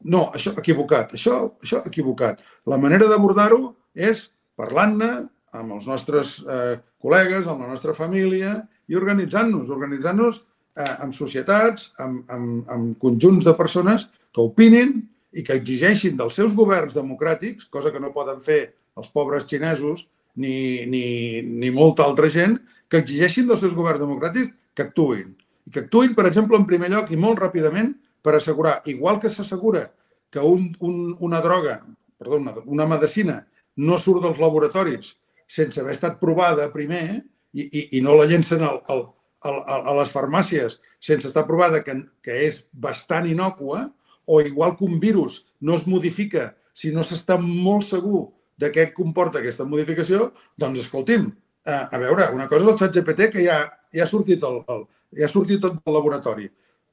No, 0.06 0.26
això 0.36 0.52
equivocat, 0.58 1.14
això, 1.16 1.38
això 1.62 1.80
equivocat. 1.86 2.42
La 2.68 2.78
manera 2.78 3.08
d'abordar-ho 3.10 3.72
és 3.94 4.28
parlant-ne 4.58 5.10
amb 5.56 5.76
els 5.78 5.86
nostres 5.88 6.36
eh, 6.44 6.76
col·legues, 7.02 7.48
amb 7.48 7.64
la 7.64 7.70
nostra 7.70 7.94
família 7.96 8.58
i 8.90 8.98
organitzant-nos, 8.98 9.72
organitzant-nos 9.72 10.42
eh, 10.76 10.94
amb 11.04 11.16
societats, 11.16 11.90
amb, 12.02 12.24
amb, 12.32 12.70
amb 12.72 12.96
conjunts 13.02 13.48
de 13.48 13.54
persones 13.58 14.08
que 14.34 14.44
opinin 14.44 14.98
i 15.36 15.44
que 15.44 15.56
exigeixin 15.56 16.16
dels 16.18 16.36
seus 16.38 16.54
governs 16.56 16.96
democràtics, 16.96 17.70
cosa 17.72 17.92
que 17.92 18.02
no 18.02 18.14
poden 18.14 18.42
fer 18.44 18.60
els 18.96 19.10
pobres 19.12 19.48
xinesos 19.48 20.06
ni, 20.36 20.84
ni, 20.88 21.42
ni 21.42 21.72
molta 21.72 22.04
altra 22.04 22.30
gent, 22.32 22.58
que 22.90 23.00
exigeixin 23.02 23.48
dels 23.48 23.62
seus 23.64 23.74
governs 23.74 24.02
democràtics 24.02 24.54
que 24.76 24.86
actuïn. 24.86 25.34
I 25.66 25.74
que 25.74 25.84
actuïn, 25.84 26.14
per 26.14 26.26
exemple, 26.28 26.58
en 26.58 26.66
primer 26.68 26.90
lloc 26.92 27.10
i 27.10 27.18
molt 27.20 27.40
ràpidament 27.42 27.94
per 28.22 28.36
assegurar, 28.36 28.80
igual 28.90 29.20
que 29.22 29.30
s'assegura 29.30 29.88
que 30.30 30.42
un, 30.42 30.70
un, 30.80 31.16
una 31.20 31.40
droga, 31.40 31.80
perdó, 32.18 32.40
una, 32.42 32.54
una 32.66 32.86
medicina 32.90 33.40
no 33.76 33.98
surt 33.98 34.24
dels 34.24 34.40
laboratoris 34.42 35.14
sense 35.46 35.80
haver 35.80 35.94
estat 35.94 36.18
provada 36.18 36.70
primer 36.74 37.22
i, 37.54 37.66
i, 37.66 37.82
i 37.98 38.00
no 38.02 38.16
la 38.18 38.26
llencen 38.26 38.64
al, 38.66 38.80
al, 38.90 39.04
al, 39.46 39.60
a 39.62 39.94
les 40.00 40.12
farmàcies 40.12 40.80
sense 40.98 41.28
estar 41.28 41.46
provada 41.46 41.82
que, 41.86 41.94
que 42.24 42.40
és 42.46 42.64
bastant 42.72 43.28
inocua, 43.30 43.86
o 44.26 44.40
igual 44.42 44.74
que 44.76 44.84
un 44.84 44.98
virus 44.98 45.44
no 45.60 45.76
es 45.76 45.86
modifica 45.86 46.56
si 46.74 46.90
no 46.92 47.04
s'està 47.06 47.38
molt 47.38 47.86
segur 47.86 48.26
de 48.58 48.72
què 48.74 48.88
comporta 48.96 49.38
aquesta 49.38 49.64
modificació, 49.68 50.32
doncs 50.58 50.82
escolti'm, 50.82 51.28
eh, 51.66 51.82
a 51.90 51.98
veure, 51.98 52.30
una 52.34 52.46
cosa 52.48 52.64
és 52.64 52.70
el 52.72 52.78
xat 52.80 52.96
GPT 52.96 53.30
que 53.34 53.44
ja, 53.44 53.58
ja 53.94 54.06
ha 54.06 54.10
sortit 54.10 54.44
el, 54.46 54.62
el, 54.72 54.86
ja 55.18 55.26
ha 55.26 55.32
sortit 55.32 55.60
tot 55.62 55.76
del 55.80 55.96
laboratori, 55.96 56.48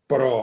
però, 0.09 0.33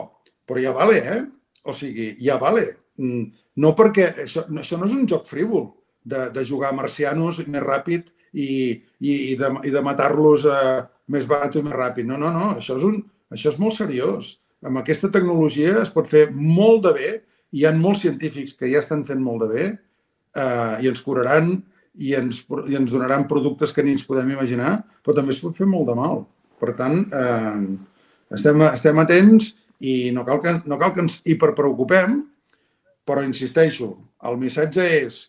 però 0.47 0.63
ja 0.63 0.73
vale, 0.75 0.97
eh? 1.15 1.21
O 1.67 1.75
sigui, 1.75 2.13
ja 2.23 2.39
vale. 2.41 2.65
Mm, 3.01 3.27
no 3.61 3.73
perquè 3.77 4.07
això, 4.25 4.45
això 4.57 4.79
no 4.79 4.87
és 4.87 4.95
un 4.97 5.07
joc 5.09 5.27
frívol 5.29 5.69
de, 6.03 6.29
de 6.33 6.45
jugar 6.47 6.71
a 6.71 6.77
marcianos 6.77 7.41
més 7.45 7.63
ràpid 7.63 8.07
i, 8.33 8.47
i, 8.99 9.11
i 9.31 9.35
de, 9.39 9.51
i 9.67 9.73
de 9.73 9.83
matar-los 9.85 10.47
eh, 10.49 10.79
més 11.11 11.27
barat 11.29 11.57
i 11.57 11.65
més 11.65 11.75
ràpid. 11.75 12.07
No, 12.07 12.17
no, 12.21 12.31
no, 12.33 12.53
això 12.57 12.77
és, 12.79 12.87
un, 12.87 13.01
això 13.33 13.51
és 13.53 13.59
molt 13.61 13.77
seriós. 13.77 14.37
Amb 14.65 14.81
aquesta 14.81 15.09
tecnologia 15.13 15.79
es 15.81 15.91
pot 15.93 16.09
fer 16.09 16.29
molt 16.31 16.85
de 16.87 16.95
bé, 16.97 17.11
hi 17.51 17.65
ha 17.67 17.73
molts 17.75 18.05
científics 18.05 18.55
que 18.57 18.69
ja 18.71 18.79
estan 18.79 19.03
fent 19.07 19.21
molt 19.21 19.43
de 19.43 19.49
bé 19.51 19.65
eh, 19.67 20.75
i 20.81 20.89
ens 20.89 21.01
curaran 21.03 21.57
i 21.99 22.13
ens, 22.15 22.43
i 22.71 22.77
ens 22.79 22.91
donaran 22.93 23.27
productes 23.27 23.73
que 23.75 23.83
ni 23.83 23.95
ens 23.95 24.05
podem 24.07 24.31
imaginar, 24.31 24.77
però 25.03 25.17
també 25.17 25.35
es 25.35 25.41
pot 25.43 25.57
fer 25.57 25.67
molt 25.67 25.89
de 25.89 25.95
mal. 25.97 26.23
Per 26.61 26.75
tant, 26.77 27.01
eh, 27.11 27.63
estem, 28.37 28.63
estem 28.69 29.01
atents 29.01 29.55
i 29.81 30.11
no 30.15 30.23
cal, 30.27 30.39
que, 30.43 30.55
no 30.69 30.77
cal 30.79 30.93
que 30.95 31.03
ens 31.03 31.19
hiperpreocupem, 31.25 32.21
però 33.05 33.25
insisteixo, 33.25 33.95
el 34.29 34.37
missatge 34.39 34.85
és 35.01 35.25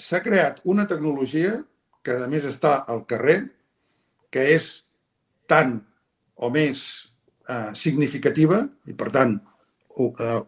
s'ha 0.00 0.20
creat 0.24 0.60
una 0.68 0.86
tecnologia 0.88 1.58
que 2.04 2.16
a 2.24 2.28
més 2.30 2.46
està 2.48 2.80
al 2.88 3.04
carrer, 3.08 3.42
que 4.30 4.44
és 4.54 4.70
tan 5.50 5.80
o 6.40 6.48
més 6.52 6.84
eh, 7.48 7.72
significativa 7.76 8.62
i, 8.86 8.94
per 8.96 9.10
tant, 9.12 9.34
eh, 9.98 10.38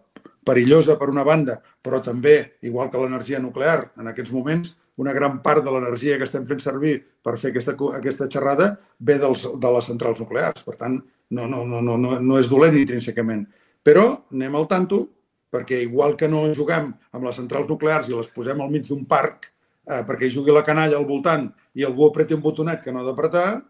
perillosa 0.46 0.96
per 0.98 1.11
una 1.11 1.24
banda, 1.26 1.59
però 1.83 2.00
també, 2.05 2.59
igual 2.62 2.90
que 2.90 3.00
l'energia 3.00 3.42
nuclear, 3.42 3.92
en 3.98 4.09
aquests 4.11 4.33
moments 4.35 4.76
una 5.02 5.14
gran 5.16 5.40
part 5.44 5.64
de 5.66 5.74
l'energia 5.74 6.18
que 6.18 6.28
estem 6.28 6.46
fent 6.48 6.62
servir 6.62 6.96
per 7.24 7.36
fer 7.40 7.50
aquesta, 7.52 7.74
aquesta 7.98 8.28
xerrada 8.30 8.72
ve 8.98 9.18
dels, 9.22 9.48
de 9.58 9.72
les 9.76 9.90
centrals 9.90 10.22
nuclears. 10.22 10.62
Per 10.66 10.76
tant, 10.78 11.00
no, 11.34 11.48
no, 11.50 11.64
no, 11.66 11.82
no, 11.82 11.98
no, 11.98 12.18
no 12.22 12.38
és 12.38 12.50
dolent 12.50 12.78
intrínsecament. 12.78 13.46
Però 13.82 14.06
anem 14.32 14.56
al 14.56 14.68
tanto 14.70 15.04
perquè 15.52 15.82
igual 15.84 16.14
que 16.16 16.30
no 16.30 16.46
juguem 16.56 16.92
amb 17.12 17.26
les 17.26 17.36
centrals 17.36 17.68
nuclears 17.68 18.08
i 18.08 18.16
les 18.16 18.30
posem 18.32 18.62
al 18.62 18.70
mig 18.72 18.86
d'un 18.88 19.02
parc 19.08 19.50
eh, 19.88 20.00
perquè 20.06 20.26
hi 20.26 20.32
jugui 20.32 20.54
la 20.54 20.64
canalla 20.64 20.96
al 20.98 21.08
voltant 21.08 21.50
i 21.76 21.84
algú 21.84 22.08
apreti 22.08 22.36
un 22.36 22.42
botonet 22.44 22.82
que 22.84 22.92
no 22.92 23.02
ha 23.02 23.06
d'apretar, 23.06 23.62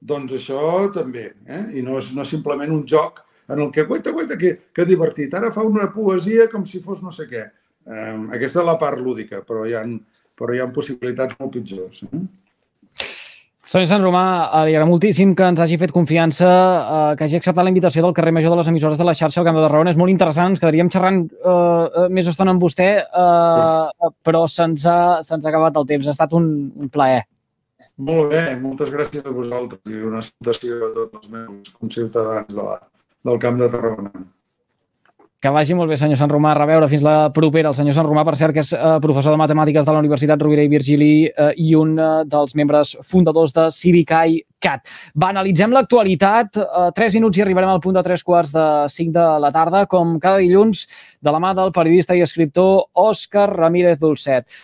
doncs 0.00 0.36
això 0.36 0.86
també. 0.94 1.30
Eh? 1.46 1.62
I 1.80 1.84
no 1.84 1.98
és, 2.00 2.12
no 2.16 2.24
és 2.24 2.32
simplement 2.32 2.72
un 2.72 2.84
joc 2.88 3.22
en 3.48 3.62
el 3.62 3.70
que, 3.72 3.86
guaita, 3.86 4.12
guaita, 4.12 4.36
que, 4.38 4.52
que 4.74 4.86
divertit, 4.88 5.34
ara 5.34 5.52
fa 5.54 5.64
una 5.66 5.86
poesia 5.94 6.48
com 6.52 6.66
si 6.66 6.82
fos 6.82 7.02
no 7.02 7.12
sé 7.14 7.28
què. 7.30 7.44
Eh, 7.86 8.14
aquesta 8.36 8.62
és 8.62 8.66
la 8.66 8.78
part 8.80 9.00
lúdica, 9.00 9.42
però 9.46 9.64
hi 9.66 9.76
ha, 9.78 9.84
però 10.38 10.54
hi 10.54 10.60
ha 10.62 10.72
possibilitats 10.72 11.38
molt 11.40 11.54
pitjors. 11.56 12.04
Eh? 12.06 12.24
Senyor 13.66 13.88
Sant 13.90 14.04
Romà, 14.04 14.22
li 14.62 14.76
agrada 14.76 14.86
moltíssim 14.86 15.32
que 15.34 15.46
ens 15.50 15.58
hagi 15.58 15.76
fet 15.80 15.90
confiança, 15.90 16.46
eh, 16.48 17.16
que 17.18 17.26
hagi 17.26 17.38
acceptat 17.40 17.66
la 17.66 17.72
invitació 17.72 18.04
del 18.04 18.14
carrer 18.14 18.32
Major 18.36 18.54
de 18.54 18.60
les 18.60 18.68
emissores 18.70 19.00
de 19.00 19.04
la 19.04 19.14
xarxa 19.18 19.40
al 19.42 19.46
Camp 19.48 19.58
de 19.58 19.64
Tarragona. 19.64 19.90
És 19.90 19.98
molt 19.98 20.12
interessant, 20.12 20.54
ens 20.54 20.62
quedaríem 20.62 20.88
xerrant 20.94 21.24
eh, 21.26 22.04
eh 22.04 22.06
més 22.08 22.30
estona 22.30 22.54
amb 22.54 22.62
vostè, 22.62 22.86
eh, 23.02 24.12
però 24.22 24.44
se'ns 24.46 24.86
ha, 24.86 24.98
se 25.26 25.34
ha 25.34 25.40
acabat 25.50 25.80
el 25.82 25.88
temps. 25.90 26.06
Ha 26.06 26.14
estat 26.14 26.38
un, 26.38 26.46
un 26.78 26.92
plaer. 26.94 27.24
Molt 27.96 28.30
bé, 28.30 28.44
moltes 28.60 28.92
gràcies 28.92 29.26
a 29.26 29.34
vosaltres 29.34 29.80
i 29.90 29.98
una 30.04 30.22
salutació 30.22 30.78
a 30.84 30.94
tots 31.00 31.20
els 31.20 31.30
meus 31.34 31.74
conciutadans 31.80 32.54
de 32.54 32.62
la, 32.62 32.78
del 33.24 33.38
Camp 33.42 33.58
de 33.58 33.70
Tarragona. 33.72 34.26
Que 35.36 35.50
vagi 35.52 35.74
molt 35.76 35.90
bé, 35.92 35.98
senyor 36.00 36.16
Sant 36.16 36.30
Romà. 36.32 36.54
A 36.54 36.56
reveure 36.56 36.88
fins 36.88 37.02
la 37.04 37.28
propera. 37.36 37.68
El 37.68 37.76
senyor 37.76 37.92
Sant 37.98 38.06
Romà, 38.08 38.22
per 38.24 38.38
cert, 38.40 38.54
que 38.56 38.62
és 38.64 38.70
eh, 38.72 38.92
professor 39.04 39.34
de 39.34 39.40
matemàtiques 39.42 39.84
de 39.84 39.92
la 39.92 40.00
Universitat 40.00 40.40
Rovira 40.40 40.64
i 40.64 40.70
Virgili 40.72 41.10
eh, 41.28 41.50
i 41.60 41.74
un 41.76 41.92
eh, 42.00 42.06
dels 42.24 42.56
membres 42.56 42.94
fundadors 43.04 43.52
de 43.52 43.66
Civikai 43.74 44.38
Cat. 44.64 44.88
Va, 45.12 45.28
analitzem 45.34 45.76
l'actualitat. 45.76 46.56
Eh, 46.56 46.86
tres 46.96 47.18
minuts 47.18 47.36
i 47.36 47.44
arribarem 47.44 47.74
al 47.74 47.82
punt 47.84 47.98
de 47.98 48.04
tres 48.06 48.24
quarts 48.24 48.54
de 48.56 48.64
cinc 48.94 49.12
de 49.12 49.26
la 49.44 49.52
tarda, 49.52 49.84
com 49.92 50.16
cada 50.22 50.40
dilluns, 50.40 50.86
de 51.20 51.36
la 51.36 51.42
mà 51.42 51.52
del 51.58 51.74
periodista 51.76 52.16
i 52.16 52.24
escriptor 52.24 52.86
Òscar 52.96 53.50
Ramírez 53.52 54.00
Dolcet. 54.00 54.48